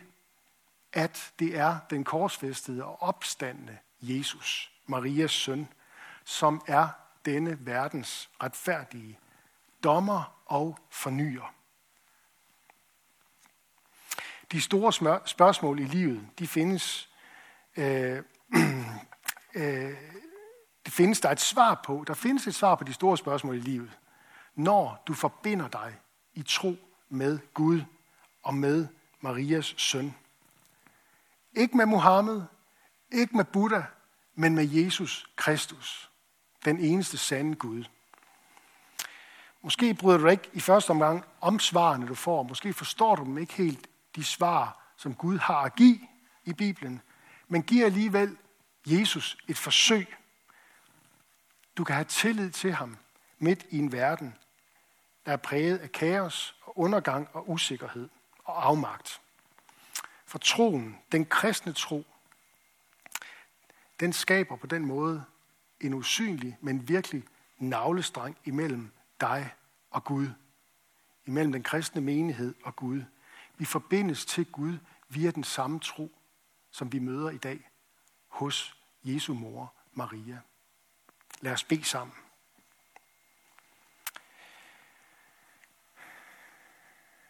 at 0.93 1.33
det 1.39 1.57
er 1.57 1.77
den 1.89 2.03
korsfæstede 2.03 2.85
og 2.85 3.01
opstandende 3.01 3.77
Jesus, 4.01 4.71
Marias 4.85 5.31
søn, 5.31 5.67
som 6.23 6.61
er 6.67 6.87
denne 7.25 7.57
verdens 7.59 8.29
retfærdige 8.43 9.19
dommer 9.83 10.41
og 10.45 10.79
fornyer. 10.89 11.56
De 14.51 14.61
store 14.61 15.21
spørgsmål 15.25 15.79
i 15.79 15.83
livet, 15.83 16.27
de 16.39 16.47
findes, 16.47 17.09
øh, 17.77 18.23
øh, 19.55 19.95
det 20.85 20.93
findes 20.93 21.19
der 21.19 21.31
et 21.31 21.39
svar 21.39 21.81
på. 21.85 22.03
Der 22.07 22.13
findes 22.13 22.47
et 22.47 22.55
svar 22.55 22.75
på 22.75 22.83
de 22.83 22.93
store 22.93 23.17
spørgsmål 23.17 23.55
i 23.55 23.59
livet, 23.59 23.97
når 24.55 25.03
du 25.07 25.13
forbinder 25.13 25.67
dig 25.67 25.95
i 26.33 26.41
tro 26.41 26.75
med 27.09 27.39
Gud 27.53 27.81
og 28.43 28.53
med 28.53 28.87
Marias 29.21 29.73
søn. 29.77 30.15
Ikke 31.53 31.77
med 31.77 31.85
Mohammed, 31.85 32.41
ikke 33.11 33.37
med 33.37 33.45
Buddha, 33.45 33.81
men 34.35 34.55
med 34.55 34.67
Jesus 34.67 35.29
Kristus, 35.35 36.11
den 36.65 36.79
eneste 36.79 37.17
sande 37.17 37.55
Gud. 37.55 37.83
Måske 39.61 39.93
bryder 39.93 40.17
du 40.17 40.27
ikke 40.27 40.49
i 40.53 40.59
første 40.59 40.91
omgang 40.91 41.25
om 41.41 41.59
svarene, 41.59 42.07
du 42.07 42.15
får. 42.15 42.43
Måske 42.43 42.73
forstår 42.73 43.15
du 43.15 43.23
dem 43.23 43.37
ikke 43.37 43.53
helt, 43.53 43.87
de 44.17 44.23
svar, 44.23 44.93
som 44.97 45.15
Gud 45.15 45.37
har 45.37 45.61
at 45.61 45.75
give 45.75 45.99
i 46.45 46.53
Bibelen. 46.53 47.01
Men 47.47 47.63
giv 47.63 47.85
alligevel 47.85 48.37
Jesus 48.85 49.37
et 49.47 49.57
forsøg. 49.57 50.15
Du 51.77 51.83
kan 51.83 51.95
have 51.95 52.05
tillid 52.05 52.51
til 52.51 52.73
ham 52.73 52.97
midt 53.39 53.65
i 53.69 53.77
en 53.77 53.91
verden, 53.91 54.35
der 55.25 55.31
er 55.31 55.37
præget 55.37 55.77
af 55.77 55.91
kaos 55.91 56.55
og 56.61 56.79
undergang 56.79 57.27
og 57.33 57.49
usikkerhed 57.49 58.09
og 58.43 58.65
afmagt. 58.65 59.21
For 60.25 60.37
troen, 60.37 60.97
den 61.11 61.25
kristne 61.25 61.73
tro, 61.73 62.05
den 63.99 64.13
skaber 64.13 64.55
på 64.55 64.67
den 64.67 64.85
måde 64.85 65.25
en 65.81 65.93
usynlig, 65.93 66.57
men 66.61 66.87
virkelig 66.87 67.23
navlestrang 67.57 68.37
imellem 68.45 68.91
dig 69.21 69.53
og 69.91 70.03
Gud. 70.03 70.27
Imellem 71.25 71.51
den 71.51 71.63
kristne 71.63 72.01
menighed 72.01 72.55
og 72.63 72.75
Gud. 72.75 73.03
Vi 73.57 73.65
forbindes 73.65 74.25
til 74.25 74.51
Gud 74.51 74.77
via 75.09 75.31
den 75.31 75.43
samme 75.43 75.79
tro, 75.79 76.17
som 76.71 76.91
vi 76.91 76.99
møder 76.99 77.29
i 77.29 77.37
dag 77.37 77.69
hos 78.27 78.77
Jesu 79.03 79.33
mor, 79.33 79.73
Maria. 79.93 80.39
Lad 81.41 81.53
os 81.53 81.63
bede 81.63 81.83
sammen. 81.83 82.15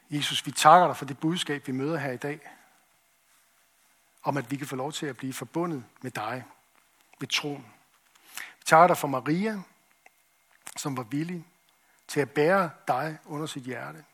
Jesus, 0.09 0.45
vi 0.45 0.51
takker 0.51 0.87
dig 0.87 0.97
for 0.97 1.05
det 1.05 1.19
budskab, 1.19 1.67
vi 1.67 1.71
møder 1.71 1.97
her 1.97 2.11
i 2.11 2.17
dag, 2.17 2.39
om 4.23 4.37
at 4.37 4.51
vi 4.51 4.55
kan 4.55 4.67
få 4.67 4.75
lov 4.75 4.91
til 4.91 5.05
at 5.05 5.17
blive 5.17 5.33
forbundet 5.33 5.85
med 6.01 6.11
dig, 6.11 6.43
ved 7.19 7.27
troen. 7.27 7.73
Vi 8.35 8.63
takker 8.65 8.87
dig 8.87 8.97
for 8.97 9.07
Maria, 9.07 9.61
som 10.77 10.97
var 10.97 11.03
villig 11.03 11.45
til 12.07 12.19
at 12.19 12.31
bære 12.31 12.69
dig 12.87 13.17
under 13.25 13.45
sit 13.45 13.63
hjerte. 13.63 14.05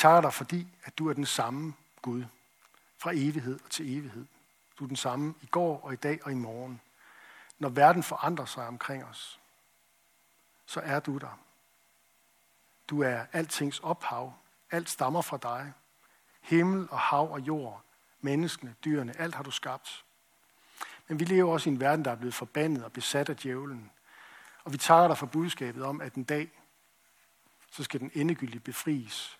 Takker 0.00 0.20
dig, 0.20 0.32
fordi 0.32 0.66
at 0.84 0.98
du 0.98 1.08
er 1.08 1.12
den 1.12 1.26
samme 1.26 1.74
Gud 2.02 2.24
fra 2.98 3.10
evighed 3.14 3.60
og 3.64 3.70
til 3.70 3.98
evighed. 3.98 4.26
Du 4.78 4.84
er 4.84 4.88
den 4.88 4.96
samme 4.96 5.34
i 5.42 5.46
går 5.46 5.80
og 5.80 5.92
i 5.92 5.96
dag 5.96 6.20
og 6.24 6.32
i 6.32 6.34
morgen. 6.34 6.80
Når 7.58 7.68
verden 7.68 8.02
forandrer 8.02 8.44
sig 8.44 8.66
omkring 8.66 9.04
os, 9.04 9.40
så 10.66 10.80
er 10.80 11.00
du 11.00 11.18
der. 11.18 11.38
Du 12.88 13.02
er 13.02 13.26
altings 13.32 13.78
ophav. 13.78 14.34
Alt 14.70 14.90
stammer 14.90 15.22
fra 15.22 15.36
dig. 15.36 15.72
Himmel 16.40 16.88
og 16.90 16.98
hav 16.98 17.32
og 17.32 17.40
jord, 17.40 17.82
menneskene, 18.20 18.74
dyrene, 18.84 19.20
alt 19.20 19.34
har 19.34 19.42
du 19.42 19.50
skabt. 19.50 20.04
Men 21.08 21.18
vi 21.20 21.24
lever 21.24 21.52
også 21.52 21.70
i 21.70 21.72
en 21.72 21.80
verden, 21.80 22.04
der 22.04 22.10
er 22.10 22.16
blevet 22.16 22.34
forbandet 22.34 22.84
og 22.84 22.92
besat 22.92 23.28
af 23.28 23.36
djævlen. 23.36 23.90
Og 24.64 24.72
vi 24.72 24.78
tager 24.78 25.08
dig 25.08 25.18
for 25.18 25.26
budskabet 25.26 25.84
om, 25.84 26.00
at 26.00 26.14
en 26.14 26.24
dag, 26.24 26.50
så 27.70 27.84
skal 27.84 28.00
den 28.00 28.10
endegyldigt 28.14 28.64
befries 28.64 29.39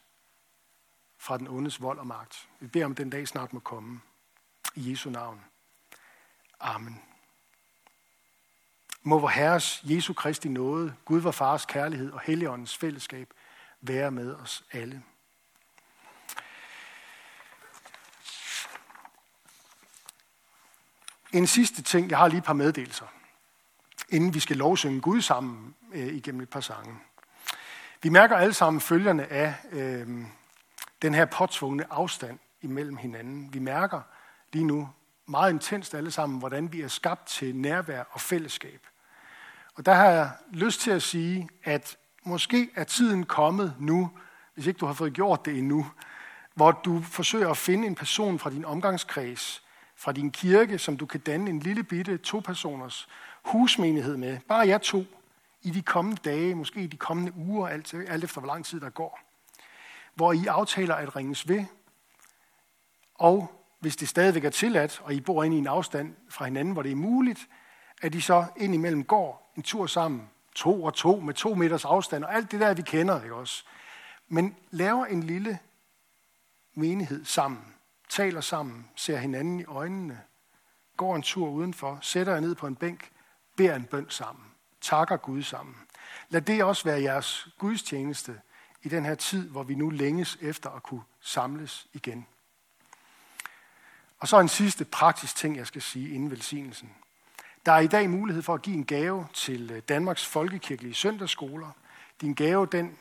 fra 1.21 1.39
den 1.39 1.49
ondes 1.49 1.83
vold 1.83 1.99
og 1.99 2.07
magt. 2.07 2.49
Vi 2.61 2.67
beder 2.67 2.85
om, 2.85 2.93
at 2.93 2.99
den 2.99 3.11
dag 3.11 3.29
snart 3.29 3.53
må 3.53 3.61
komme. 3.61 4.01
I 4.75 4.91
Jesu 4.91 5.11
navn. 5.11 5.41
Amen. 6.61 7.03
Må 9.03 9.19
vor 9.19 9.29
Herres 9.29 9.81
Jesu 9.85 10.13
Kristi 10.13 10.49
nåde, 10.49 10.95
Gud 11.05 11.21
vor 11.21 11.31
Fars 11.31 11.67
kærlighed 11.67 12.13
og 12.13 12.21
Helligåndens 12.21 12.77
fællesskab 12.77 13.33
være 13.81 14.11
med 14.11 14.35
os 14.35 14.65
alle. 14.73 15.03
En 21.33 21.47
sidste 21.47 21.83
ting, 21.83 22.11
jeg 22.11 22.19
har 22.19 22.29
lige 22.29 22.39
et 22.39 22.45
par 22.45 22.53
meddelelser, 22.53 23.07
inden 24.09 24.35
vi 24.35 24.41
skal 24.41 24.57
lovsynge 24.57 25.01
Gud 25.01 25.21
sammen 25.21 25.75
øh, 25.93 26.15
igennem 26.15 26.41
et 26.41 26.51
par 26.51 26.61
sange. 26.61 26.99
Vi 28.03 28.09
mærker 28.09 28.37
alle 28.37 28.55
sammen 28.55 28.81
følgerne 28.81 29.27
af 29.27 29.55
øh, 29.73 30.27
den 31.03 31.15
her 31.15 31.25
påtvungne 31.25 31.93
afstand 31.93 32.39
imellem 32.63 32.97
hinanden. 32.97 33.55
Vi 33.55 33.59
mærker 33.59 34.01
lige 34.53 34.65
nu 34.65 34.89
meget 35.27 35.53
intenst 35.53 35.95
alle 35.95 36.11
sammen, 36.11 36.39
hvordan 36.39 36.73
vi 36.73 36.81
er 36.81 36.89
skabt 36.89 37.27
til 37.27 37.57
nærvær 37.57 38.03
og 38.11 38.21
fællesskab. 38.21 38.87
Og 39.75 39.87
der 39.87 39.95
har 39.95 40.07
jeg 40.07 40.31
lyst 40.53 40.81
til 40.81 40.91
at 40.91 41.03
sige, 41.03 41.49
at 41.65 41.97
måske 42.25 42.71
er 42.75 42.85
tiden 42.85 43.25
kommet 43.25 43.75
nu, 43.79 44.11
hvis 44.55 44.67
ikke 44.67 44.79
du 44.79 44.87
har 44.87 44.93
fået 44.93 45.13
gjort 45.13 45.45
det 45.45 45.59
endnu, 45.59 45.87
hvor 46.55 46.71
du 46.71 47.03
forsøger 47.03 47.51
at 47.51 47.57
finde 47.57 47.87
en 47.87 47.95
person 47.95 48.39
fra 48.39 48.51
din 48.51 48.65
omgangskreds, 48.65 49.63
fra 49.97 50.13
din 50.13 50.31
kirke, 50.31 50.79
som 50.79 50.97
du 50.97 51.07
kan 51.07 51.21
danne 51.21 51.51
en 51.51 51.61
lille 51.61 51.83
bitte 51.83 52.19
to-personers 52.19 53.09
husmenighed 53.45 54.17
med. 54.17 54.39
Bare 54.49 54.69
jer 54.69 54.79
to 54.79 55.05
i 55.63 55.71
de 55.71 55.83
kommende 55.83 56.21
dage, 56.25 56.55
måske 56.55 56.81
i 56.81 56.87
de 56.87 56.97
kommende 56.97 57.33
uger, 57.37 57.69
alt, 57.69 57.95
alt 58.09 58.25
efter 58.25 58.41
hvor 58.41 58.49
lang 58.49 58.65
tid 58.65 58.81
der 58.81 58.91
går. 58.91 59.30
Hvor 60.15 60.33
I 60.33 60.47
aftaler 60.47 60.95
at 60.95 61.17
ringes 61.17 61.49
ved, 61.49 61.65
og 63.15 63.61
hvis 63.81 63.97
det 63.97 64.09
stadigvæk 64.09 64.45
er 64.45 64.51
tilladt, 64.51 65.01
og 65.05 65.15
I 65.15 65.21
bor 65.21 65.45
inde 65.45 65.57
i 65.57 65.61
en 65.61 65.67
afstand 65.67 66.15
fra 66.29 66.45
hinanden, 66.45 66.73
hvor 66.73 66.83
det 66.83 66.93
er 66.93 66.97
muligt, 66.97 67.49
at 68.03 68.15
I 68.15 68.21
så 68.21 68.47
indimellem 68.57 69.05
går 69.05 69.53
en 69.57 69.63
tur 69.63 69.87
sammen, 69.87 70.31
to 70.55 70.85
og 70.85 70.95
to, 70.95 71.21
med 71.21 71.35
to 71.35 71.55
meters 71.55 71.85
afstand, 71.85 72.25
og 72.25 72.35
alt 72.35 72.53
det 72.53 72.61
der, 72.61 72.75
vi 72.75 72.83
kender, 72.83 73.23
ikke 73.23 73.35
også? 73.35 73.65
Men 74.29 74.57
laver 74.71 75.07
en 75.07 75.23
lille 75.23 75.59
menighed 76.75 77.25
sammen, 77.25 77.75
taler 78.09 78.41
sammen, 78.41 78.89
ser 78.97 79.17
hinanden 79.17 79.61
i 79.61 79.65
øjnene, 79.65 80.21
går 80.97 81.17
en 81.17 81.23
tur 81.23 81.49
udenfor, 81.49 81.99
sætter 82.03 82.33
jer 82.33 82.41
ned 82.41 82.55
på 82.55 82.67
en 82.67 82.77
bænk, 82.77 83.11
beder 83.57 83.75
en 83.75 83.85
bøn 83.85 84.11
sammen, 84.11 84.45
takker 84.81 85.17
Gud 85.17 85.43
sammen. 85.43 85.77
Lad 86.29 86.41
det 86.41 86.65
også 86.65 86.85
være 86.85 87.03
jeres 87.03 87.49
gudstjeneste 87.59 88.41
i 88.83 88.89
den 88.89 89.05
her 89.05 89.15
tid, 89.15 89.49
hvor 89.49 89.63
vi 89.63 89.75
nu 89.75 89.91
længes 89.91 90.39
efter 90.41 90.71
at 90.71 90.83
kunne 90.83 91.03
samles 91.21 91.87
igen. 91.93 92.27
Og 94.19 94.29
så 94.29 94.41
en 94.41 94.49
sidste 94.49 94.85
praktisk 94.85 95.37
ting, 95.37 95.57
jeg 95.57 95.67
skal 95.67 95.83
sige 95.83 96.15
inden 96.15 96.31
velsignelsen. 96.31 96.91
Der 97.67 97.73
er 97.73 97.81
i 97.81 97.87
dag 97.87 98.11
mulighed 98.11 98.43
for 98.43 98.55
at 98.55 98.63
give 98.63 98.77
en 98.77 98.85
gave 98.85 99.27
til 99.33 99.71
øh, 99.71 99.83
Danmarks 99.89 100.27
Folkekirkelige 100.27 100.95
Søndagsskoler. 100.95 101.71
Din 102.21 102.35
gave, 102.35 102.67
den 102.67 102.99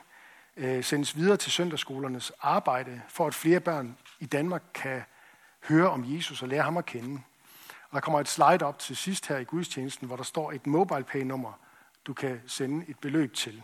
øh, 0.58 0.84
sendes 0.84 1.16
videre 1.16 1.38
til 1.38 1.52
søndagsskolernes 1.52 2.32
arbejde, 2.42 3.02
for 3.08 3.28
at 3.28 3.34
flere 3.34 3.60
børn 3.60 3.98
i 4.20 4.26
Danmark 4.26 4.64
kan 4.74 5.02
høre 5.64 5.90
om 5.90 6.04
Jesus 6.08 6.42
og 6.42 6.48
lære 6.48 6.64
ham 6.64 6.78
at 6.78 6.86
kende. 6.86 7.22
Og 7.90 7.94
der 7.94 8.00
kommer 8.00 8.20
et 8.20 8.28
slide 8.28 8.66
op 8.66 8.80
til 8.80 8.98
sidst 8.98 9.28
her 9.28 9.38
i 9.38 9.44
gudstjenesten, 9.44 10.08
hvor 10.08 10.16
der 10.16 10.24
står 10.24 10.52
et 10.52 10.68
mobile 10.68 11.04
pay 11.04 11.22
nummer 11.22 11.54
du 12.10 12.14
kan 12.14 12.42
sende 12.48 12.86
et 12.88 13.00
beløb 13.00 13.34
til. 13.34 13.64